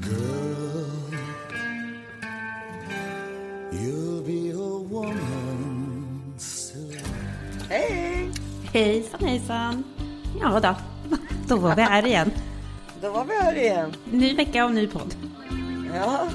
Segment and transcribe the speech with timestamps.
[0.00, 1.14] Girl,
[3.72, 6.98] you'll be a woman soon.
[7.68, 8.30] Hej!
[8.72, 9.84] Hejsan hejsan.
[10.40, 10.76] Ja då,
[11.48, 12.30] då var vi här igen.
[13.02, 13.92] Då var vi här igen.
[14.10, 15.14] Ny vecka och ny podd.
[15.94, 16.28] Ja,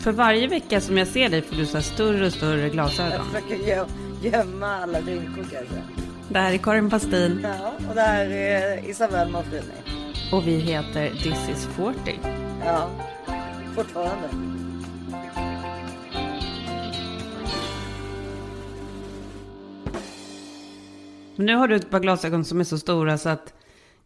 [0.00, 2.70] För varje vecka som jag ser dig får du så här större och större jag
[2.72, 3.26] glasögon.
[3.26, 3.86] försöker gö-
[4.22, 5.74] gömma alla rynkor kanske.
[6.28, 9.64] Det här är Karin Pastin Ja, och det här är Isabelle Monfrini.
[10.32, 12.18] och vi heter This is 40.
[12.64, 12.90] Ja,
[13.74, 14.28] fortfarande.
[21.36, 23.54] Men nu har du ett par glasögon som är så stora så att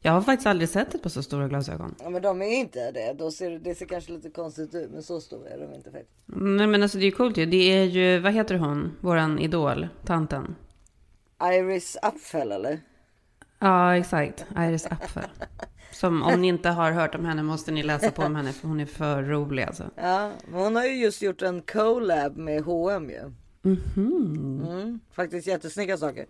[0.01, 1.95] jag har faktiskt aldrig sett ett par så stora glasögon.
[2.01, 3.13] Ja, men de är inte det.
[3.19, 6.13] Då ser, det ser kanske lite konstigt ut, men så stora är de inte faktiskt.
[6.27, 7.47] Nej men alltså det är ju coolt ju.
[7.47, 10.57] Det är ju, vad heter hon, våran idol, tanten?
[11.43, 12.81] Iris Apfel eller?
[13.59, 15.25] Ja exakt, Iris Apfel.
[15.95, 18.69] Som om ni inte har hört om henne måste ni läsa på om henne för
[18.69, 19.91] hon är för rolig alltså.
[19.97, 23.33] Ja, hon har ju just gjort en collab med H&M ju.
[23.65, 24.63] Mhm.
[24.69, 26.27] Mm, faktiskt jättesnygga saker.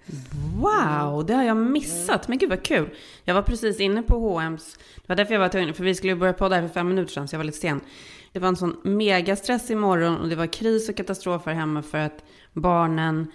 [0.57, 2.29] Wow, det har jag missat.
[2.29, 2.89] Men gud vad kul.
[3.25, 4.79] Jag var precis inne på H&M's.
[4.97, 7.13] Det var därför jag var tvungen, för vi skulle börja podda här för fem minuter
[7.13, 7.81] sedan, så jag var lite sen.
[8.33, 11.99] Det var en sån megastress imorgon och det var kris och katastrof här hemma för
[11.99, 12.25] att
[12.55, 13.27] barnen...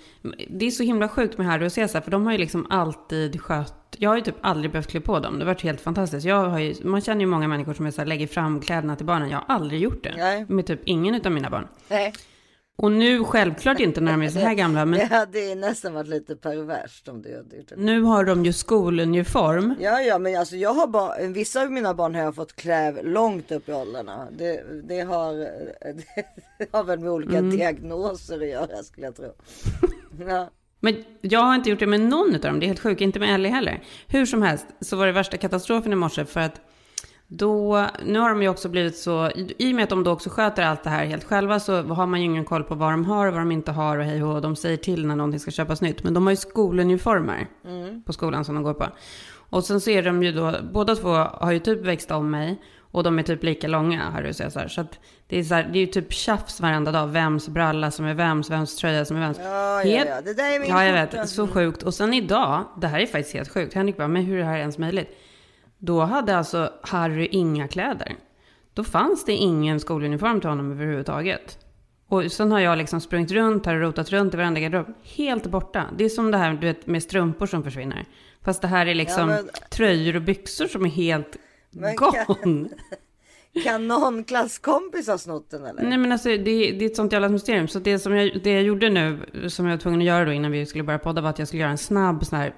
[0.50, 3.42] Det är så himla sjukt med Harry och Cesar, för de har ju liksom alltid
[3.42, 3.76] skött...
[3.98, 5.34] Jag har ju typ aldrig behövt klä på dem.
[5.34, 6.26] Det har varit helt fantastiskt.
[6.26, 8.96] Jag har ju, man känner ju många människor som är så här, lägger fram kläderna
[8.96, 9.30] till barnen.
[9.30, 10.14] Jag har aldrig gjort det.
[10.18, 10.46] Nej.
[10.50, 11.68] Med typ ingen av mina barn.
[11.88, 12.14] Nej,
[12.82, 16.08] Och nu självklart inte när de är så här gamla, men det hade nästan varit
[16.08, 17.76] lite perverst om du hade gjort det.
[17.78, 19.76] nu har de ju skoluniform.
[19.80, 23.02] Ja, ja, men alltså jag har bara, vissa av mina barn har jag fått klä
[23.04, 24.28] långt upp i åldrarna.
[24.32, 25.34] Det, det, har,
[26.58, 27.58] det har väl med olika Mm.
[27.58, 29.34] diagnoser att göra skulle jag tro.
[30.28, 30.50] Ja,
[30.80, 32.60] Men jag har inte gjort det med någon av dem.
[32.60, 33.02] Det är helt sjukt.
[33.02, 33.84] Inte med Ellie heller.
[34.08, 36.62] Hur som helst så var det värsta katastrofen i morse för att
[37.32, 40.30] då, nu har de ju också blivit så, i och med att de då också
[40.30, 43.06] sköter allt det här helt själva så har man ju ingen koll på vad de
[43.06, 45.52] har och vad de inte har och hej och de säger till när någonting ska
[45.52, 46.04] köpas nytt.
[46.04, 47.48] Men de har ju skoluniformer
[48.06, 48.88] på skolan som de går på.
[49.50, 52.62] Och sen så är de ju då, båda två har ju typ växt om mig
[52.92, 54.68] och de är typ lika långa, Harry och Cesar.
[54.68, 57.92] Så att det är, så här, det är ju typ tjafs varenda dag, vems bralla
[57.92, 59.38] som är vems, vems tröja som är vems.
[59.44, 60.22] ja, ja, ja.
[60.22, 61.30] det där är min Ja, jag vet.
[61.30, 61.84] Så sjukt.
[61.84, 63.74] Och sen idag, det här är faktiskt helt sjukt.
[63.74, 65.18] Henrik bara, men hur är det här ens möjligt?
[65.80, 68.16] Då hade alltså Harry inga kläder.
[68.74, 71.58] Då fanns det ingen skoluniform till honom överhuvudtaget.
[72.08, 74.88] Och sen har jag liksom sprungit runt här och rotat runt i varenda garderob.
[75.04, 75.86] Helt borta.
[75.98, 78.06] Det är som det här du vet, med strumpor som försvinner.
[78.42, 81.38] Fast det här är liksom Ja, men- tröjor och byxor som är helt
[81.72, 82.70] Men gone.
[83.64, 85.84] Kan någon klasskompis ha snott den eller?
[85.84, 87.68] Nej men alltså det, det är ett sånt jävla mysterium.
[87.68, 89.20] Så det som jag, det jag gjorde nu,
[89.50, 91.48] som jag var tvungen att göra då innan vi skulle börja podda, var att jag
[91.48, 92.54] skulle göra en snabb sån här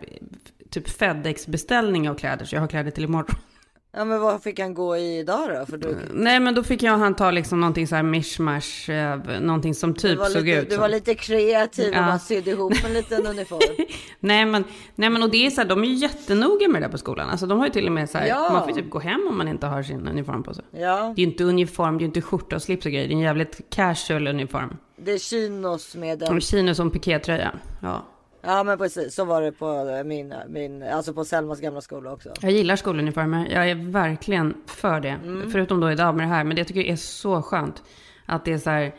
[0.72, 2.46] typ Fedex-beställning av kläder.
[2.46, 3.36] Så jag har kläder till imorgon.
[3.94, 5.66] Ja, men vad fick han gå i idag då?
[5.66, 9.40] För du, Nej men då fick jag han ta liksom någonting så här mishmash, eh,
[9.42, 12.02] någonting som typ var såg lite, ut du var lite kreativ och Ja.
[12.02, 13.86] bara sydde ihop en liten uniform.
[14.20, 14.64] Nej men,
[14.96, 16.98] nej men och det är så här, de är ju jättenoga med det där på
[16.98, 17.30] skolan.
[17.30, 18.50] Alltså de har ju till och med så här, Ja.
[18.54, 20.66] man får typ gå hem om man inte har sin uniform på sig.
[20.72, 23.08] Ja, Det är ju inte uniform, det är ju inte skjorta och slips och grejer.
[23.08, 24.78] Det är en jävligt casual uniform.
[25.02, 27.52] det är chinos med en Och chino som pikétröja.
[27.82, 28.06] Ja.
[28.44, 32.30] Ja men precis, så var det på min, min alltså på Selmas gamla skola också.
[32.42, 33.48] Jag gillar skoluniformer.
[33.52, 35.20] Jag är verkligen för det.
[35.52, 36.44] Förutom då idag med det här.
[36.44, 37.84] Men det jag tycker är så skönt.
[38.26, 38.96] Att det är så här.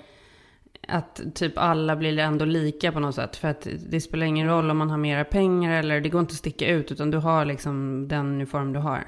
[0.89, 3.37] Att typ alla blir ändå lika på något sätt.
[3.37, 5.79] För att det spelar ingen roll om man har mera pengar.
[5.79, 6.93] Eller det går inte att sticka ut.
[6.93, 9.05] Utan du har liksom den uniform du har.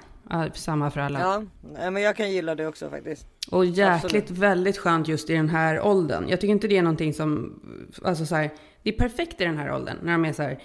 [0.55, 1.45] Samma för alla.
[1.79, 3.27] Ja, men jag kan gilla det också faktiskt.
[3.51, 4.31] Och jäkligt Absolut.
[4.31, 6.29] väldigt skönt just i den här åldern.
[6.29, 7.61] Jag tycker inte det är någonting som,
[8.05, 8.51] alltså så här,
[8.85, 9.97] det är perfekt i den här åldern.
[10.03, 10.59] När de är så här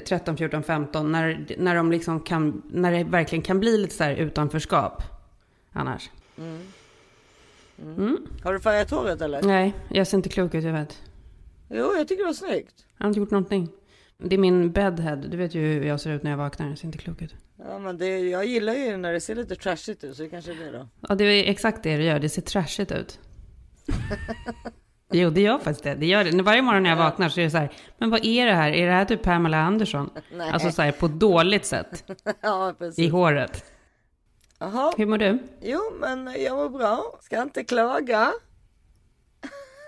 [0.00, 1.12] 13, 14, 15.
[1.12, 5.02] När, när de liksom kan, när det verkligen kan bli lite så här utanförskap.
[5.72, 6.10] Annars.
[8.42, 9.42] Har du färgat håret eller?
[9.42, 11.02] Nej, jag ser inte klok ut, jag vet.
[11.68, 12.86] Jo, jag tycker det var snyggt.
[12.96, 13.68] Jag har inte gjort någonting.
[14.18, 15.16] Det är min bedhead.
[15.16, 16.68] Du vet ju hur jag ser ut när jag vaknar.
[16.68, 17.34] Jag ser inte klok ut.
[17.58, 20.52] Ja, men det, jag gillar ju när det ser lite trashigt ut, så det kanske
[20.52, 20.88] är det då.
[21.08, 22.18] Ja, det är exakt det det gör.
[22.18, 23.18] Det ser trashigt ut.
[25.12, 25.94] Jo, det gör faktiskt det.
[25.94, 26.42] det, gör det.
[26.42, 28.72] Varje morgon när jag vaknar så är det så här, men vad är det här?
[28.72, 30.10] Är det här typ Pamela Andersson?
[30.32, 30.50] Nej.
[30.50, 32.04] Alltså så här, på dåligt sätt.
[32.40, 33.64] ja, I håret.
[34.58, 35.38] Jaha, Hur mår du?
[35.62, 37.18] jo, men jag mår bra.
[37.20, 38.32] Ska inte klaga.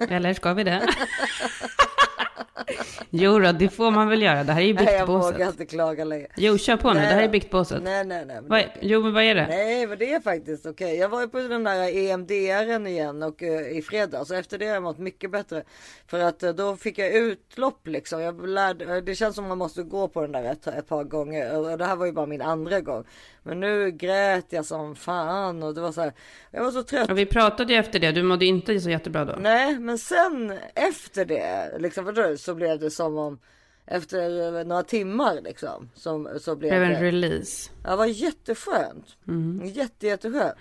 [0.08, 0.88] Eller ska vi det?
[3.10, 4.44] Jo då, det får man väl göra.
[4.44, 5.50] Det här är ju Nej, jag vågar biktbåset.
[5.60, 6.26] inte klaga längre.
[6.36, 7.00] Jo, kör på nu.
[7.00, 7.82] Det här är biktbåset.
[7.82, 8.36] Nej, nej, nej.
[8.40, 8.78] men Vad, okej.
[8.82, 9.46] jo, men vad är det?
[9.46, 10.96] Nej, men det är faktiskt okej.
[10.96, 14.66] Jag var ju på den där EMDRen igen och eh, i fredags och efter det
[14.66, 15.62] har jag mått mycket bättre.
[16.06, 18.20] För att eh, då fick jag utlopp liksom.
[18.20, 21.58] Jag lärde, det känns som man måste gå på den där ett, ett par gånger
[21.58, 23.04] och det här var ju bara min andra gång.
[23.46, 26.12] Men nu grät jag som fan och det var så här.
[26.50, 27.10] Jag var så trött.
[27.10, 28.12] Och vi pratade ju efter det.
[28.12, 29.36] Du mådde inte så jättebra då.
[29.38, 33.38] Nej, men sen efter det liksom förstår du, så blev det som om
[33.86, 36.96] efter några timmar liksom som så blev Det blev det.
[36.96, 37.70] en release.
[37.84, 39.16] Ja, det var jätteskönt.
[39.28, 39.66] Mm.
[39.66, 40.54] Jätte, jätteskönt.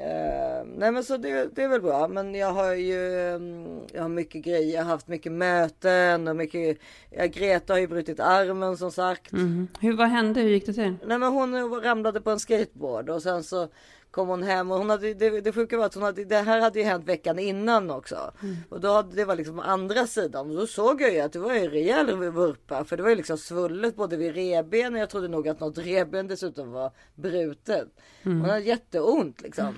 [0.00, 2.08] Eh, nej men så det, det är väl bra.
[2.08, 4.74] Men jag har ju mm, jag har mycket grejer.
[4.74, 6.78] Jag har haft mycket möten och mycket.
[7.10, 9.32] Ja, Greta har ju brutit armen som sagt.
[9.32, 9.68] Mhm.
[9.80, 10.40] Hur, vad hände?
[10.40, 10.96] Hur gick det till?
[11.06, 13.68] Nej men hon ramlade på en skateboard och sen så
[14.16, 16.60] kom hon hem och hon hade det, det sjuka var att hon hade det här
[16.60, 18.32] hade ju hänt veckan innan också
[18.68, 21.38] och då hade det var liksom andra sidan och då såg jag ju att det
[21.38, 25.00] var en rejäl vurpa för det var ju liksom svullet både vid revbenen.
[25.00, 27.88] Jag trodde nog att något revben dessutom var brutet.
[28.22, 29.74] Hon hade jätteont liksom.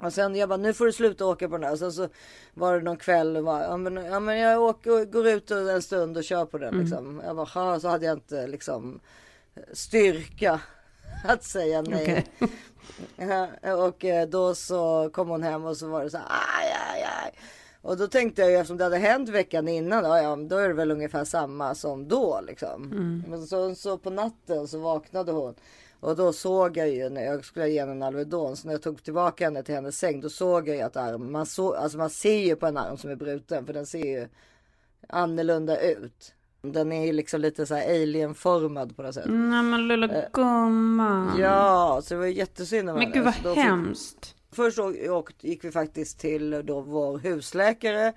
[0.00, 1.72] Och sen jag bara, nu får du sluta åka på den här.
[1.72, 2.08] Och sen så
[2.54, 5.82] var det någon kväll och bara, ja men, ja, men jag åker, går ut en
[5.82, 7.22] stund och kör på den liksom.
[7.24, 9.00] Jag bara, så hade jag inte liksom
[9.72, 10.60] styrka
[11.32, 12.26] att säga nej.
[13.16, 16.74] Ja, och eh, då så kom hon hem och så var det så här, aj,
[16.92, 17.32] aj, aj.
[17.82, 20.68] Och då tänkte jag ju eftersom det hade hänt veckan innan, ja, ja då är
[20.68, 22.88] det väl ungefär samma som då liksom.
[23.28, 25.54] Men så, så på natten så vaknade hon.
[26.00, 28.82] Och då såg jag ju när jag skulle ge henne en Alvedon, så när jag
[28.82, 31.98] tog tillbaka henne till hennes säng, då såg jag ju att armen, man, så, alltså
[31.98, 34.28] man ser ju på en arm som är bruten, för den ser ju
[35.08, 36.34] annorlunda ut.
[36.62, 39.24] Den är ju liksom lite så här alienformad på något sätt.
[39.28, 41.36] Nej men lilla gumman.
[41.38, 43.14] Ja, så det var ju jättesynd om Men henne.
[43.14, 44.34] gud vad Så då fick- hemskt.
[44.52, 48.12] Först så åkte, gick vi faktiskt till då vår husläkare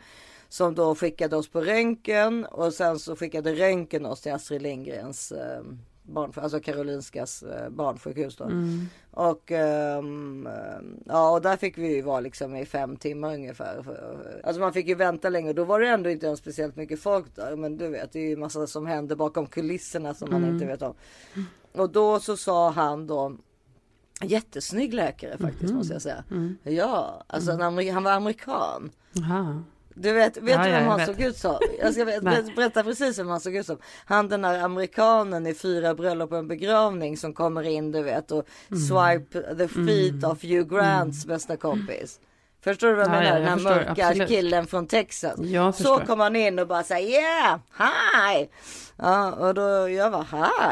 [0.49, 5.31] som då skickade oss på röntgen och sen så skickade röntgen oss till Astrid Lindgrens
[5.31, 5.61] eh,
[6.03, 8.43] barn, alltså Karolinskas eh, barnsjukhus då.
[9.11, 10.47] Och ehm,
[11.05, 13.83] ja, och där fick vi ju vara liksom i fem timmar ungefär.
[14.43, 16.99] Alltså man fick ju vänta länge och då var det ändå inte ens speciellt mycket
[16.99, 17.55] folk där.
[17.55, 20.81] Men du vet, det är ju massa som händer bakom kulisserna som man inte vet
[20.81, 20.93] om.
[21.71, 23.35] Och då så sa han då
[24.21, 26.23] Jättesnygg läkare faktiskt måste jag säga.
[26.63, 28.91] Ja, alltså en amer- han var amerikan.
[29.13, 29.63] Jaha.
[29.95, 31.57] Du vet, vet Ja, du ja, vem jag han såg ut som?
[31.81, 32.05] Jag ska
[32.55, 33.77] berätta precis vem han såg ut som.
[34.05, 38.31] Han den där amerikanen i fyra bröllop och en begravning som kommer in du vet
[38.31, 38.79] och Mm.
[38.83, 42.19] swipe the feet of Hugh Grants bästa kompis.
[42.63, 43.39] Förstår du vad jag Ja, ja, menar?
[43.49, 44.27] jag Den här mörka absolut.
[44.29, 45.39] killen från Texas.
[45.75, 48.47] Så kom han in och bara säger yeah, hi.
[48.97, 50.25] Ja, och då jag var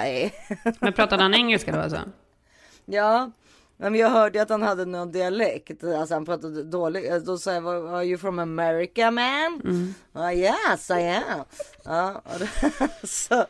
[0.06, 0.32] hi.
[0.80, 2.00] Men pratade han engelska då alltså?
[2.86, 3.32] Ja,
[3.90, 5.84] men jag hörde att han hade någon dialekt.
[5.84, 7.26] Alltså han pratade dåligt.
[7.26, 9.62] Då sa jag, "Are you from America man?
[9.64, 9.94] Mm.
[10.14, 11.46] Ja, yes I am.
[11.86, 12.22] Ja,
[13.04, 13.46] så,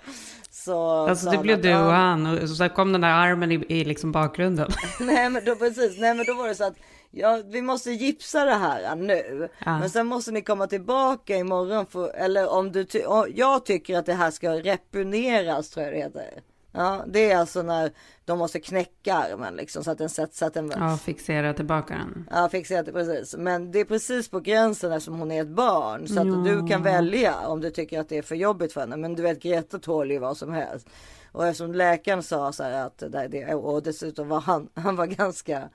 [0.51, 3.83] så Alltså det blev du och han och så kom den där armen i, i
[3.83, 4.71] liksom bakgrunden.
[4.99, 6.75] Nej men då precis, nej men då var det så att
[7.11, 9.49] ja, vi måste gipsa det här nu.
[9.65, 9.79] Ja.
[9.79, 13.03] Men sen måste ni komma tillbaka imorgon för, eller om du ty-
[13.35, 16.41] jag tycker att det här ska repuneras tror jag det heter.
[16.71, 17.91] Ja, det är alltså när
[18.25, 21.93] de måste knäcka armen liksom så att den sätts så att den Ja, fixera tillbaka
[21.93, 22.27] den.
[22.31, 23.35] Ja, fixerat det precis.
[23.37, 26.07] Men det är precis på gränsen eftersom hon är ett barn.
[26.07, 28.97] Så att du kan välja om du tycker att det är för jobbigt för henne.
[28.97, 30.87] Men du vet, Greta tål ju vad som helst.
[31.31, 35.05] Och eftersom läkaren sa så här att det, det och dessutom var han, han var
[35.05, 35.69] ganska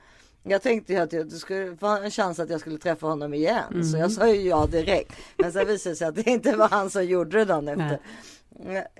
[0.49, 3.35] jag tänkte ju att jag- det skulle få en chans att jag skulle träffa honom
[3.35, 3.85] igen.
[3.85, 5.13] Så jag sa ju ja direkt.
[5.37, 7.99] Men sen visade det sig att det inte var han som gjorde det dagen efter.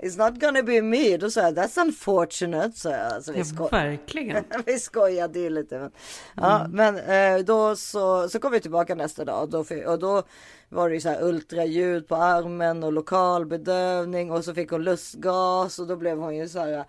[0.03, 1.17] It's not gonna be me.
[1.17, 2.73] Då sa jag that's unfortunate.
[2.73, 4.45] Så jag, alltså, vi Ja, verkligen.
[4.67, 5.79] vi skojade ju lite.
[5.79, 5.91] Men,
[6.35, 10.23] ja, men eh, då så, så kom vi tillbaka nästa dag och då, och då
[10.69, 15.79] var det ju så här ultraljud på armen och lokalbedövning och så fick hon lustgas
[15.79, 16.85] och då blev hon ju så här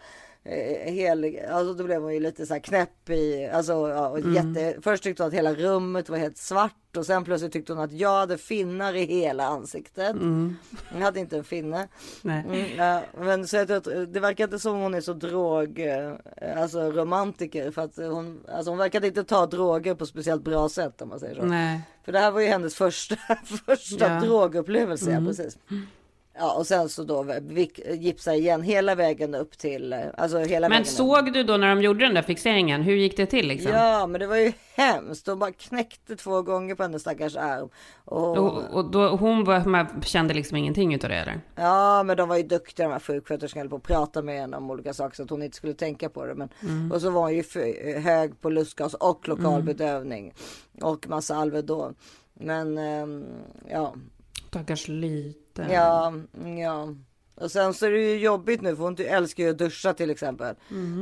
[0.92, 4.76] hel, alltså då blev hon ju lite så här knäpp i, alltså ja, och jätte,
[4.82, 7.92] först tyckte hon att hela rummet var helt svart och sen plötsligt tyckte hon att
[7.92, 10.16] jag hade finnar i hela ansiktet.
[10.94, 11.88] Jag hade inte en finne.
[12.22, 12.44] Nej.
[12.48, 15.80] Mm, ja, men så jag tror att det verkar inte som hon är så drog,
[15.80, 16.14] eh,
[16.62, 21.02] alltså romantiker för att hon, alltså hon verkade inte ta droger på speciellt bra sätt
[21.02, 21.42] om man säger så.
[21.46, 21.82] Nej.
[22.06, 23.16] För det här var ju hennes första,
[23.66, 24.20] första Ja.
[24.20, 25.58] drogupplevelse, ja, precis.
[26.40, 27.26] Ja och sen så då
[27.94, 30.88] gipsa igen hela vägen upp till, alltså hela Men vägen upp.
[30.88, 33.72] såg du då när de gjorde den där fixeringen, hur gick det till liksom?
[33.72, 37.70] Ja men det var ju hemskt, de bara knäckte två gånger på hennes stackars arm.
[38.06, 41.42] Och, Och, och då, hon var, kände liksom ingenting utav det eller?
[41.56, 44.72] Ja men de var ju duktiga de här sjuksköterskorna på att prata med henne om
[44.72, 46.36] olika saker så att hon inte skulle tänka på det.
[46.36, 50.34] Men, Och så var hon ju för, hög på lustgas och lokal bedövning.
[50.82, 51.96] Och massa Alvedon.
[52.34, 53.26] Men ehm,
[53.70, 53.94] ja,
[54.48, 54.88] Stackars
[55.62, 55.74] lite.
[55.74, 56.14] ja,
[56.60, 56.88] ja.
[57.42, 60.10] Och sen så är det ju jobbigt nu för hon älskar ju att duscha till
[60.10, 60.56] exempel.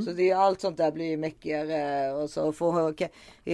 [0.05, 2.95] Så det är allt sånt där blir ju mäckigare och så får hon,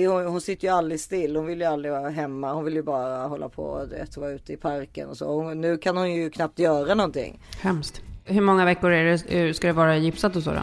[0.08, 1.36] hon, hon sitter ju aldrig still.
[1.36, 2.54] Hon vill ju aldrig vara hemma.
[2.54, 5.28] Hon vill ju bara hålla på och vet, vara ute i parken och så.
[5.28, 7.40] Och nu kan hon ju knappt göra någonting.
[7.62, 8.02] Hemskt.
[8.26, 10.62] Hur många veckor är det, ska det vara gipsat och så då?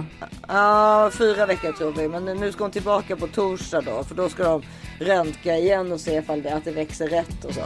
[0.48, 2.08] Ja, fyra veckor tror vi.
[2.08, 4.04] Men nu ska hon tillbaka på torsdag då.
[4.04, 4.62] För då ska de
[5.00, 7.60] röntga igen och se ifall det, att det växer rätt och så.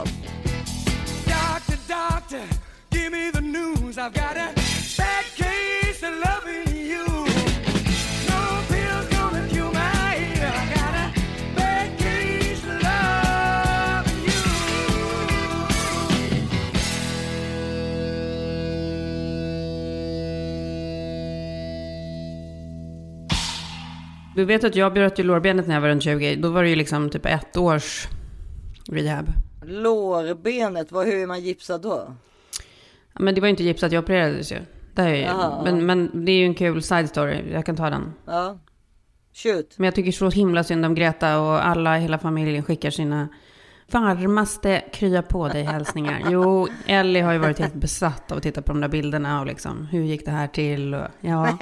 [2.32, 2.48] Doctor,
[2.90, 3.98] give me the news.
[3.98, 4.54] I've got a
[4.96, 7.04] bad case of loving you.
[8.28, 10.46] No pills gonna cure my ear.
[10.46, 11.12] I got a
[11.56, 14.32] bad case of loving you.
[24.36, 26.36] Du vet att jag bröt ju lårbenet när jag var runt 20.
[26.36, 28.08] Då var det ju liksom typ ett års
[28.90, 29.32] rehab.
[29.64, 32.14] Lårbenet, vad, hur är man gipsad då?
[33.12, 34.58] Ja, Men det var ju inte gipsat, jag opererades ju.
[34.94, 37.90] Det är ju men, men det är ju en kul side story, jag kan ta
[37.90, 38.12] den.
[38.26, 38.58] Ja.
[39.34, 39.74] Shoot.
[39.78, 43.28] Men jag tycker så himla synd om Greta och alla, hela familjen skickar sina
[43.90, 46.22] varmaste krya på dig hälsningar.
[46.30, 49.46] Jo, Ellie har ju varit helt besatt av att titta på de där bilderna och
[49.46, 50.94] liksom, hur gick det här till?
[50.94, 51.58] Och, ja.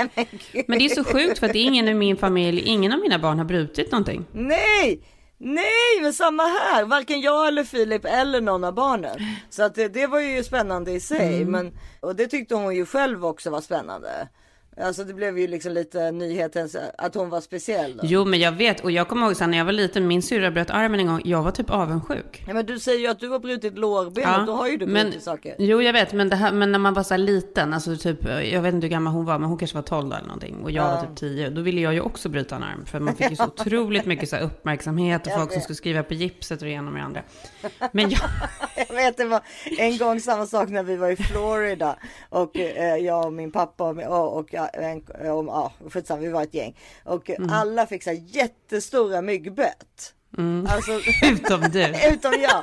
[0.66, 2.98] Men det är så sjukt för att det är ingen i min familj, ingen av
[2.98, 4.24] mina barn har brutit någonting.
[4.32, 5.00] Nej!
[5.42, 6.84] Nej, men samma här.
[6.84, 9.18] Varken jag eller Filip eller någon av barnen.
[9.50, 11.42] Så att det, det var ju spännande i sig.
[11.42, 11.50] Mm.
[11.50, 14.28] Men, och det tyckte hon ju själv också var spännande.
[14.76, 17.96] Alltså det blev ju liksom lite nyheten att hon var speciell.
[17.96, 18.02] Då.
[18.06, 20.50] Jo, men jag vet, och jag kommer ihåg sen när jag var liten, min syrra
[20.50, 22.44] bröt armen en gång, jag var typ avundsjuk.
[22.46, 24.46] Ja, men du säger ju att du har brutit lårbenet.
[24.46, 25.54] Då har ju du brutit men, saker.
[25.58, 28.62] Jo, jag vet, men, här, men när man var så här liten, alltså typ, jag
[28.62, 30.84] vet inte hur gammal hon var, men hon kanske var 12 eller någonting, och jag
[30.84, 33.36] var typ 10, då ville jag ju också bryta en arm, för man fick ju
[33.36, 35.64] så otroligt mycket så uppmärksamhet och Jag folk som vet.
[35.64, 37.22] skulle skriva på gipset och det ena med det andra.
[37.92, 38.20] Men jag,
[38.88, 39.40] Jag vet det var
[39.78, 41.96] en gång samma sak när vi var i Florida
[42.28, 45.00] och eh, jag och min pappa och, och, och, ja, en,
[45.32, 47.50] och ja, skitsamma, vi var ett gäng och Mm.
[47.50, 50.14] alla fick så här jättestora myggbett.
[50.68, 50.92] Alltså,
[51.32, 51.84] utom du.
[52.12, 52.62] utom jag.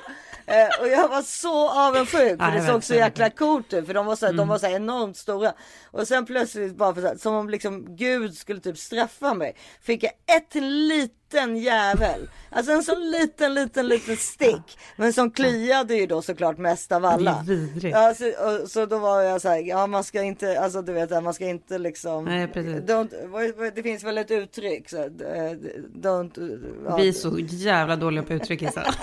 [0.50, 4.06] Eh, och jag var så avundsjuk för det såg så jäkla coolt ut för de
[4.06, 4.38] var så, Mm.
[4.38, 5.54] de var så här enormt stora.
[5.92, 9.56] Och sen plötsligt bara för, här, som om liksom Gud skulle typ straffa mig.
[9.82, 12.30] Fick jag ett liten jävel.
[12.50, 14.80] Alltså en sån liten liten liten stick.
[14.96, 17.46] Men som kliade ju då såklart mest av alla.
[17.84, 20.94] Ja, så, och, så då var jag så här, ja man ska inte, alltså du
[20.94, 22.26] vet man ska inte liksom.
[22.26, 22.48] Nej.
[22.48, 24.90] Don't, det finns väl ett uttryck.
[24.90, 25.54] Så, eh,
[25.96, 28.84] don't, ja, Vi är så jävla dåliga på uttryck, Issa.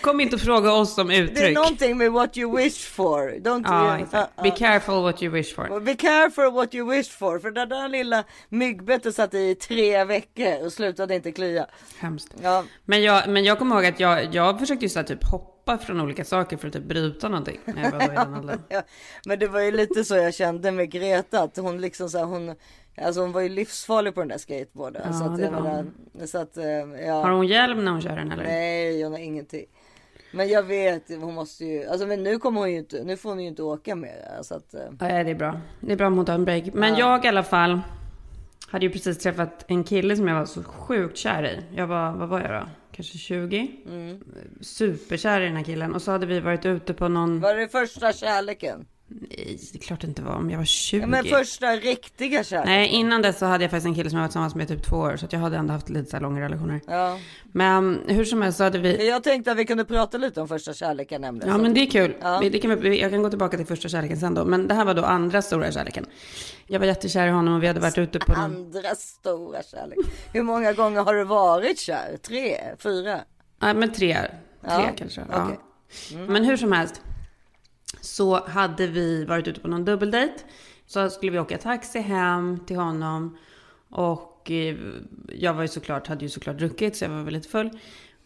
[0.00, 1.54] Kom inte och fråga oss om Det är uttryck.
[1.54, 3.30] någonting med what you wish for.
[3.40, 4.32] Don't Ja, you, exakt.
[4.36, 4.54] Ja, Be ja.
[4.56, 5.80] careful what you wish for.
[5.80, 7.38] Be careful what you wish for.
[7.38, 11.66] För det där lilla myggbettet satt i tre veckor och slutade inte klia.
[11.98, 12.34] Hemskt.
[12.42, 15.24] Ja, Men jag, men jag kommer ihåg att jag, jag försökte ju så här typ
[15.24, 17.58] hoppa från olika saker för att typ bryta någonting.
[17.64, 18.82] När jag var i den ja.
[19.26, 21.40] Men det var ju lite så jag kände med Greta.
[21.42, 22.54] Att hon liksom så här, hon,
[23.02, 25.02] alltså hon var ju livsfarlig på den där skateboarden.
[25.06, 25.86] Ja, så att, det var menar,
[26.26, 26.64] så att, eh,
[27.06, 27.14] ja.
[27.14, 28.44] Har hon hjälm när hon kör den eller?
[28.44, 29.66] Nej, hon har ingenting.
[30.32, 33.28] Men jag vet, hon måste ju, alltså men nu kommer hon ju inte, nu får
[33.30, 34.42] hon ju inte åka mer.
[34.42, 35.60] Så att, eh, Nej, det är bra.
[35.80, 36.64] Det är bra om hon tar en break.
[36.74, 37.80] Men jag i alla fall
[38.68, 41.76] hade ju precis träffat en kille som jag var så sjukt kär i.
[41.76, 42.68] Jag var, vad var jag då?
[42.92, 43.70] Kanske 20?
[44.60, 45.94] Superkär i den här killen.
[45.94, 47.40] Och så hade vi varit ute på någon...
[47.40, 48.86] var det första kärleken?
[49.12, 51.00] Nej, det är klart det inte var om jag var 20.
[51.00, 52.72] Ja, men första riktiga kärleken.
[52.72, 54.76] Nej, innan dess så hade jag faktiskt en kille som jag var tillsammans med i
[54.76, 55.16] typ två år.
[55.16, 56.80] Så att jag hade ändå haft lite så här långa relationer.
[56.86, 57.18] Ja.
[57.52, 59.08] Men hur som helst så hade vi...
[59.08, 61.48] Jag tänkte att vi kunde prata lite om första kärleken nämligen.
[61.48, 62.14] Ja men det är kul.
[62.20, 62.40] Ja.
[62.52, 64.44] Det kan vi, jag kan gå tillbaka till första kärleken sen då.
[64.44, 66.06] Men det här var då andra stora kärleken.
[66.66, 68.44] Jag var jättekär i honom och vi hade varit ute på någon...
[68.44, 69.98] Andra stora kärlek.
[70.32, 72.16] Hur många gånger har du varit kär?
[72.22, 72.56] Tre?
[72.78, 73.20] Fyra?
[73.62, 74.14] Nej men tre.
[74.14, 74.28] Tre
[74.62, 75.20] Ja, kanske.
[75.28, 75.58] okej.
[76.12, 76.18] Ja.
[76.28, 77.02] Men hur som helst.
[78.00, 80.32] Så hade vi varit ute på någon dubbeldejt.
[80.86, 83.38] Så skulle vi åka taxi hem till honom.
[83.90, 84.76] Och eh,
[85.28, 87.70] jag var ju såklart, hade ju såklart druckit så jag var väl lite full.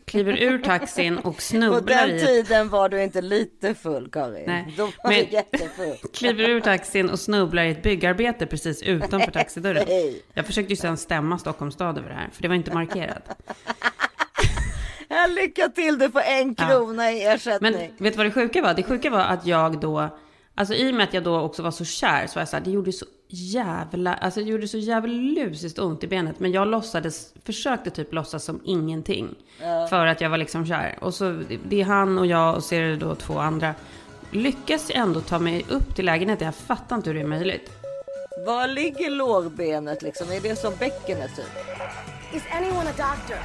[0.04, 4.11] Kliver ur taxin och På snubblar den i ett tiden var du inte lite full
[4.11, 4.45] Karin.
[4.47, 5.97] Nej, Då var men- du jättefull.
[6.14, 10.14] Kliver ur taxin och snubblar i ett byggarbete precis utanför taxidörren.
[10.35, 13.28] Jag försökte ju sen stämma Stockholms stad över det här, för det var inte markerat.
[15.14, 16.66] Ja, lycka till, du får en Ja.
[16.68, 17.73] krona i ersättning.
[17.73, 18.75] Men vet du vad det sjuka var?
[18.75, 20.09] Det sjuka var att jag då,
[20.54, 22.56] alltså i och med att jag då också var så kär, så var jag så
[22.56, 26.40] här, det gjorde så jävla, alltså det gjorde så djävulusiskt ont i benet.
[26.40, 29.35] Men jag låtsades, försökte typ låtsas som ingenting.
[29.90, 30.99] För att jag var liksom kär.
[31.00, 33.75] Och så, det är han och jag och så är det då två andra.
[34.30, 37.71] Lyckas jag ändå ta mig upp till lägenheten, jag fattar inte hur det är möjligt.
[38.47, 40.33] Var ligger lårbenet liksom?
[40.33, 41.47] Är det som bäckenet typ?
[42.35, 43.37] Is anyone a doctor?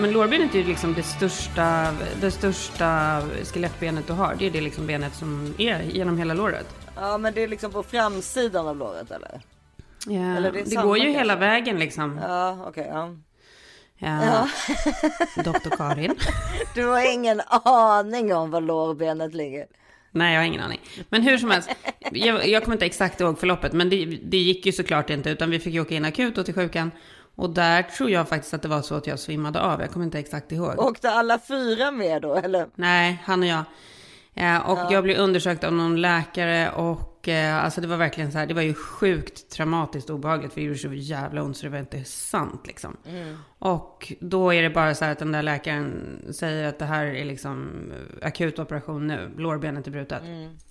[0.00, 4.34] Men lårbenet är ju liksom det största, det största skelettbenet du har.
[4.38, 6.66] Det är det liksom benet som är genom hela låret.
[6.96, 9.40] Ja, men det är liksom på framsidan av låret eller?
[10.06, 11.18] Ja, Eller det det går ju kanske?
[11.18, 12.20] hela vägen liksom.
[12.22, 12.86] Ja, okej.
[12.90, 13.16] ja.
[13.98, 14.48] Ja.
[15.44, 16.14] Doktor Karin.
[16.74, 19.66] Du har ingen aning om var lårbenet ligger.
[20.10, 20.80] Nej, jag har ingen aning.
[21.08, 21.70] Men hur som helst,
[22.12, 25.50] jag, jag kommer inte exakt ihåg förloppet, men det, det gick ju såklart inte, utan
[25.50, 26.90] vi fick ju åka in akut och till sjukan.
[27.34, 30.06] Och där tror jag faktiskt att det var så att jag svimmade av, jag kommer
[30.06, 30.78] inte exakt ihåg.
[30.78, 32.66] Åkte alla fyra med då eller?
[32.74, 33.64] Nej, han och jag.
[34.34, 38.38] Eh, och jag blev undersökt av någon läkare och eh, alltså det var verkligen så
[38.38, 41.66] här, det var ju sjukt traumatiskt och obehagligt för det gjorde så jävla ont så
[41.66, 42.96] det var inte sant liksom.
[43.58, 47.04] Och då är det bara så här att den där läkaren säger att det här
[47.04, 50.22] är liksom eh, akut operation nu, lårbenet är brutet.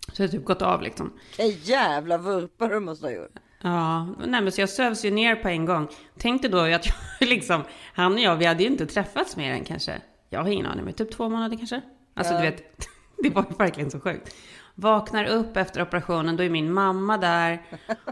[0.08, 1.14] Så det har typ gått av liksom.
[1.38, 3.36] Vilka jävla vurpor du måste ha gjort.
[3.62, 5.88] Ja, nej men så jag sövs ju ner på en gång.
[6.18, 6.84] Tänkte då att jag
[7.30, 7.64] liksom,
[7.94, 10.86] han och jag, vi hade ju inte träffats mer än kanske, jag har ingen aning,
[10.86, 11.82] men typ två månader kanske.
[12.14, 12.64] Alltså du vet,
[13.24, 14.36] det var verkligen så sjukt.
[14.76, 17.62] Vaknar upp efter operationen, då är min mamma där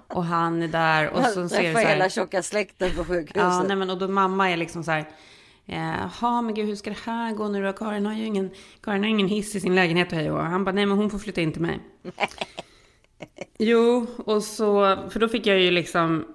[0.08, 2.10] och han är där och så ser så hela här.
[2.10, 3.36] tjocka släkten på sjukhuset.
[3.36, 5.06] Ja, nej men och då mamma är liksom så här.
[5.65, 7.74] Jaha, men gud, hur ska det här gå nu då?
[7.74, 8.51] Karin har ju ingen,
[8.82, 10.98] Karin har ingen hiss i sin lägenhet och hej och hå." Han bara, nej men
[10.98, 11.79] hon får flytta in till mig.
[13.57, 16.25] Jo, och så, för då fick jag ju liksom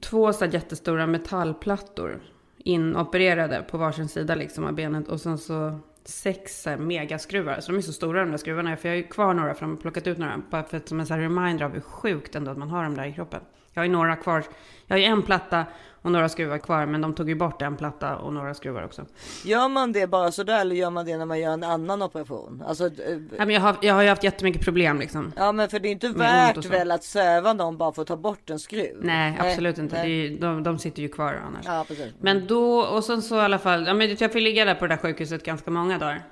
[0.00, 2.20] två så jättestora metallplattor
[2.58, 7.60] inopererade på varsin sida liksom av benet och sen så sex megaskruvar.
[7.60, 8.76] Så de är så stora de där skruvarna.
[8.76, 10.42] För jag har ju kvar några för de har plockat ut några.
[10.50, 12.84] Bara för att som en sån här reminder av hur sjukt ändå att man har
[12.84, 13.40] dem där i kroppen.
[13.72, 14.44] Jag har ju några kvar.
[14.86, 15.64] Jag har ju en platta
[16.06, 16.86] och några skruvar kvar.
[16.86, 19.06] Men de tog ju bort en platta och några skruvar också.
[19.44, 22.62] Gör man det bara sådär eller gör man det när man gör en annan operation?
[22.66, 25.32] Alltså, eh, Nej, men jag, har, jag har ju haft jättemycket problem liksom.
[25.36, 28.16] ja men för det är inte värt väl att söva någon bara för att ta
[28.16, 28.96] bort en skruv?
[29.00, 29.96] Nej, absolut inte.
[29.96, 30.08] nej.
[30.08, 31.64] Det är, ju- de, de sitter ju kvar annars.
[31.66, 32.12] Ja precis.
[32.20, 34.86] Men då, och sen så i alla fall, ja, men jag får ligga där på
[34.86, 36.22] det där sjukhuset ganska många dagar.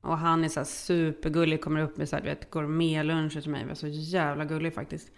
[0.00, 3.50] Och han är så här supergullig, kommer upp med så här, du vet, gourmetluncher till
[3.50, 3.62] mig.
[3.62, 5.08] Det var så jävla gullig faktiskt.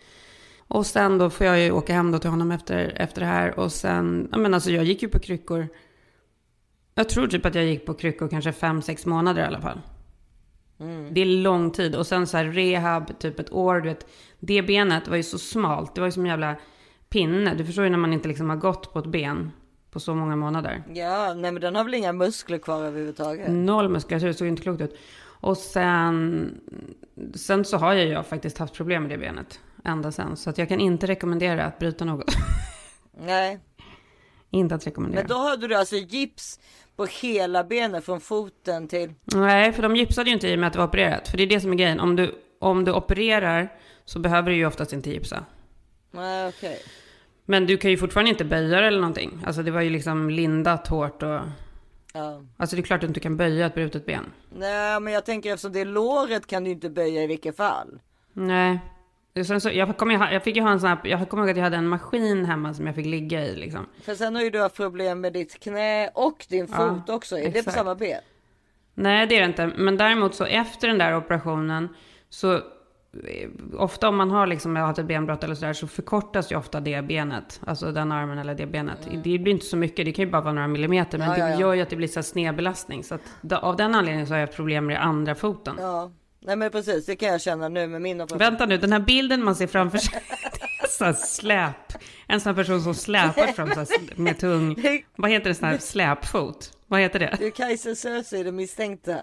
[0.68, 3.58] Och sen då får jag ju åka hem då till honom efter, efter det här.
[3.58, 5.68] Och sen, ja men alltså jag gick ju på kryckor.
[6.94, 9.80] Jag tror typ att jag gick på kryckor kanske fem sex månader i alla fall.
[11.10, 11.96] Det är lång tid.
[11.96, 13.80] Och sen så här rehab, typ ett år.
[13.80, 14.06] Du vet,
[14.38, 15.94] det benet var ju så smalt.
[15.94, 16.56] Det var ju som en jävla
[17.08, 17.54] pinne.
[17.54, 19.50] Du förstår ju när man inte liksom har gått på ett ben
[19.90, 20.82] på så många månader.
[20.94, 23.50] Ja, nej men den har väl inga muskler kvar överhuvudtaget.
[23.50, 24.98] Noll muskulatur, det såg inte klokt ut.
[25.40, 26.61] Och sen,
[27.35, 29.61] sen så har jag ju faktiskt haft problem med det benet.
[29.85, 30.37] Ända sen.
[30.37, 32.35] Så att jag kan inte rekommendera att bryta något.
[33.21, 33.59] Nej,
[34.51, 35.21] inte att rekommendera.
[35.21, 36.61] men då hade du alltså gips
[36.97, 39.14] på hela benet från foten till.
[39.25, 41.29] Nej, för de gipsade ju inte i och med att det var opererat.
[41.29, 42.01] För det är det som är grejen.
[42.01, 43.73] Om du, om du opererar
[44.05, 45.45] så behöver du ju oftast inte gipsa.
[46.11, 46.79] Nej, okej.
[47.45, 49.43] Men du kan ju fortfarande inte böja eller någonting.
[49.47, 51.41] Alltså det var ju liksom lindat hårt och...
[52.12, 52.43] Ja.
[52.57, 54.33] Alltså det är klart att du inte kan böja ett brutet ben.
[54.57, 58.01] Nej, men jag tänker eftersom det är låret kan du inte böja i vilket fall.
[58.33, 58.81] Nej.
[59.47, 61.51] Sen så, jag, ju ha- jag fick ju ha en sån här, jag kommer ihåg
[61.51, 63.87] att jag hade en maskin hemma som jag fick ligga i liksom.
[64.03, 67.38] För sen har ju du haft problem med ditt knä och din fot Ja, också.
[67.38, 67.77] Är det på exakt.
[67.77, 68.21] samma ben?
[68.95, 69.67] Nej, det är det inte.
[69.77, 71.88] Men däremot så efter den där operationen
[72.29, 72.61] så eh,
[73.79, 77.03] ofta om man har liksom haft ett benbrott eller sådär så förkortas ju ofta det
[77.05, 77.61] benet.
[77.67, 78.99] Alltså den armen eller det benet.
[79.25, 81.19] Det blir inte så mycket, det kan ju bara vara några millimeter.
[81.19, 81.61] Men Ja, ja, det ja.
[81.61, 83.05] gör ju att det blir så snedbelastning.
[83.05, 85.77] Så att av den anledningen så har jag haft problem med andra foten.
[85.79, 87.07] Ja, nej men precis.
[87.07, 88.38] Det kan jag känna nu med min operation.
[88.38, 90.22] Vänta nu, den här bilden man ser framför sig.
[90.88, 91.92] Så släp.
[92.27, 94.77] En sån här person som släpar fram så med tung.
[95.16, 96.78] Vad heter det, sån här släpfot?
[96.90, 97.37] Vad heter det?
[97.38, 99.12] Du är Kaiser Söze, det misstänkta.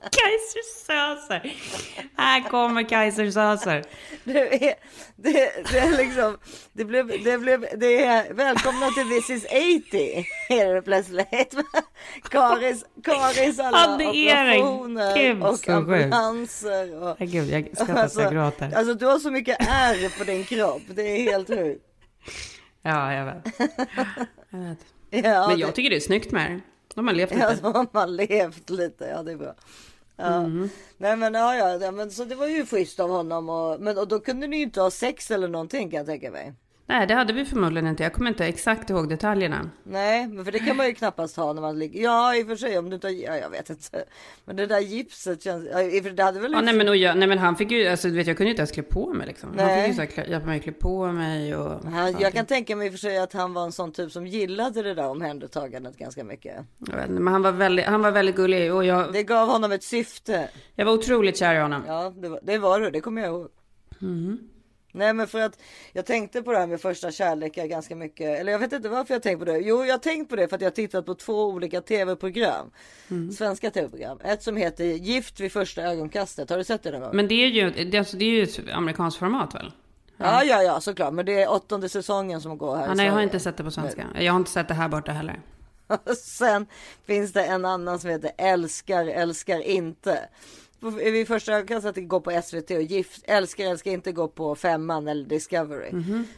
[0.00, 1.52] Kaiser Sözer.
[2.16, 3.84] Här kommer Kaiser Sözer.
[4.24, 4.74] Det är,
[5.16, 5.32] det,
[5.72, 6.38] det är liksom,
[6.72, 9.44] det blev, det blev, det är välkomna till This is
[9.88, 10.26] 80.
[10.48, 11.54] Är det plötsligt.
[12.30, 14.60] Karis, Karis alla Ja, det det.
[14.60, 17.02] operationer Gud, och ambulanser.
[17.02, 18.72] Och, Herregud, jag skrattar så jag gråter.
[18.76, 20.82] alltså du har så mycket ärr på din kropp.
[20.88, 21.84] Det är helt sjukt.
[22.82, 23.44] Ja, jag vet.
[24.50, 24.78] Jag vet.
[25.10, 26.60] Ja, Men det- jag tycker det är snyggt med det.
[26.98, 27.60] De har levt Ja, lite.
[27.62, 29.04] så har man levt lite.
[29.06, 29.54] Ja, det är bra.
[30.16, 30.34] Ja.
[30.34, 30.68] Mm.
[30.96, 33.98] Nej men ja, ja, ja, men så det var ju schysst av honom och, men
[33.98, 36.52] och då kunde ni ju inte ha sex eller någonting kan jag tänka mig.
[36.90, 38.02] Nej, det hade vi förmodligen inte.
[38.02, 39.70] Jag kommer inte exakt ihåg detaljerna.
[39.82, 42.02] Nej, men för det kan man ju knappast ha när man ligger.
[42.02, 44.04] Ja, i och för sig om du har, ja, jag vet inte.
[44.44, 46.52] Men det där gipset känns, ja, i för det hade väl.
[46.52, 48.48] Ja, nej, men, och jag, nej, men han fick ju, alltså du vet, jag kunde
[48.48, 49.48] ju inte ens klä på mig liksom.
[49.48, 49.80] Han Nej.
[49.82, 51.84] fick ju så här, klä- hjälpa mig att klä på mig och...
[51.84, 54.12] han, jag kan tänka mig i och för sig att han var en sån typ
[54.12, 56.56] som gillade det där omhändertagandet ganska mycket.
[56.86, 59.48] Jag vet inte, men han var väldigt, han var väldigt gullig och jag, Det gav
[59.48, 60.48] honom ett syfte.
[60.74, 61.82] jag var otroligt kär i honom.
[61.86, 62.90] Ja, det var, det var du.
[62.90, 63.48] Det kommer jag ihåg.
[64.92, 65.58] Nej, men för att
[65.92, 68.40] jag tänkte på det här med första kärlekar ganska mycket.
[68.40, 69.58] Eller jag vet inte varför jag tänkte på det.
[69.58, 72.70] Jo, jag har tänkt på det för att jag har tittat på två olika tv-program.
[73.36, 74.18] Svenska tv-program.
[74.24, 76.50] Ett som heter Gift vid första ögonkastet.
[76.50, 77.10] Har du sett det någon gång?
[77.16, 79.72] Men det är ju, det, alltså, det är ju ett amerikanskt format väl?
[80.16, 81.12] Ja, ja, ja, såklart.
[81.14, 83.64] Men det är åttonde säsongen som går här Ja, nej, jag har inte sett det
[83.64, 84.06] på svenska.
[84.20, 85.40] Jag har inte sett det här borta heller.
[86.16, 86.66] Sen
[87.06, 90.28] finns det en annan som heter Älskar, älskar inte.
[90.80, 95.08] Vid första ögonkastet att går på SVT och gift, älskar, älskar inte går på femman
[95.08, 95.90] eller Discovery.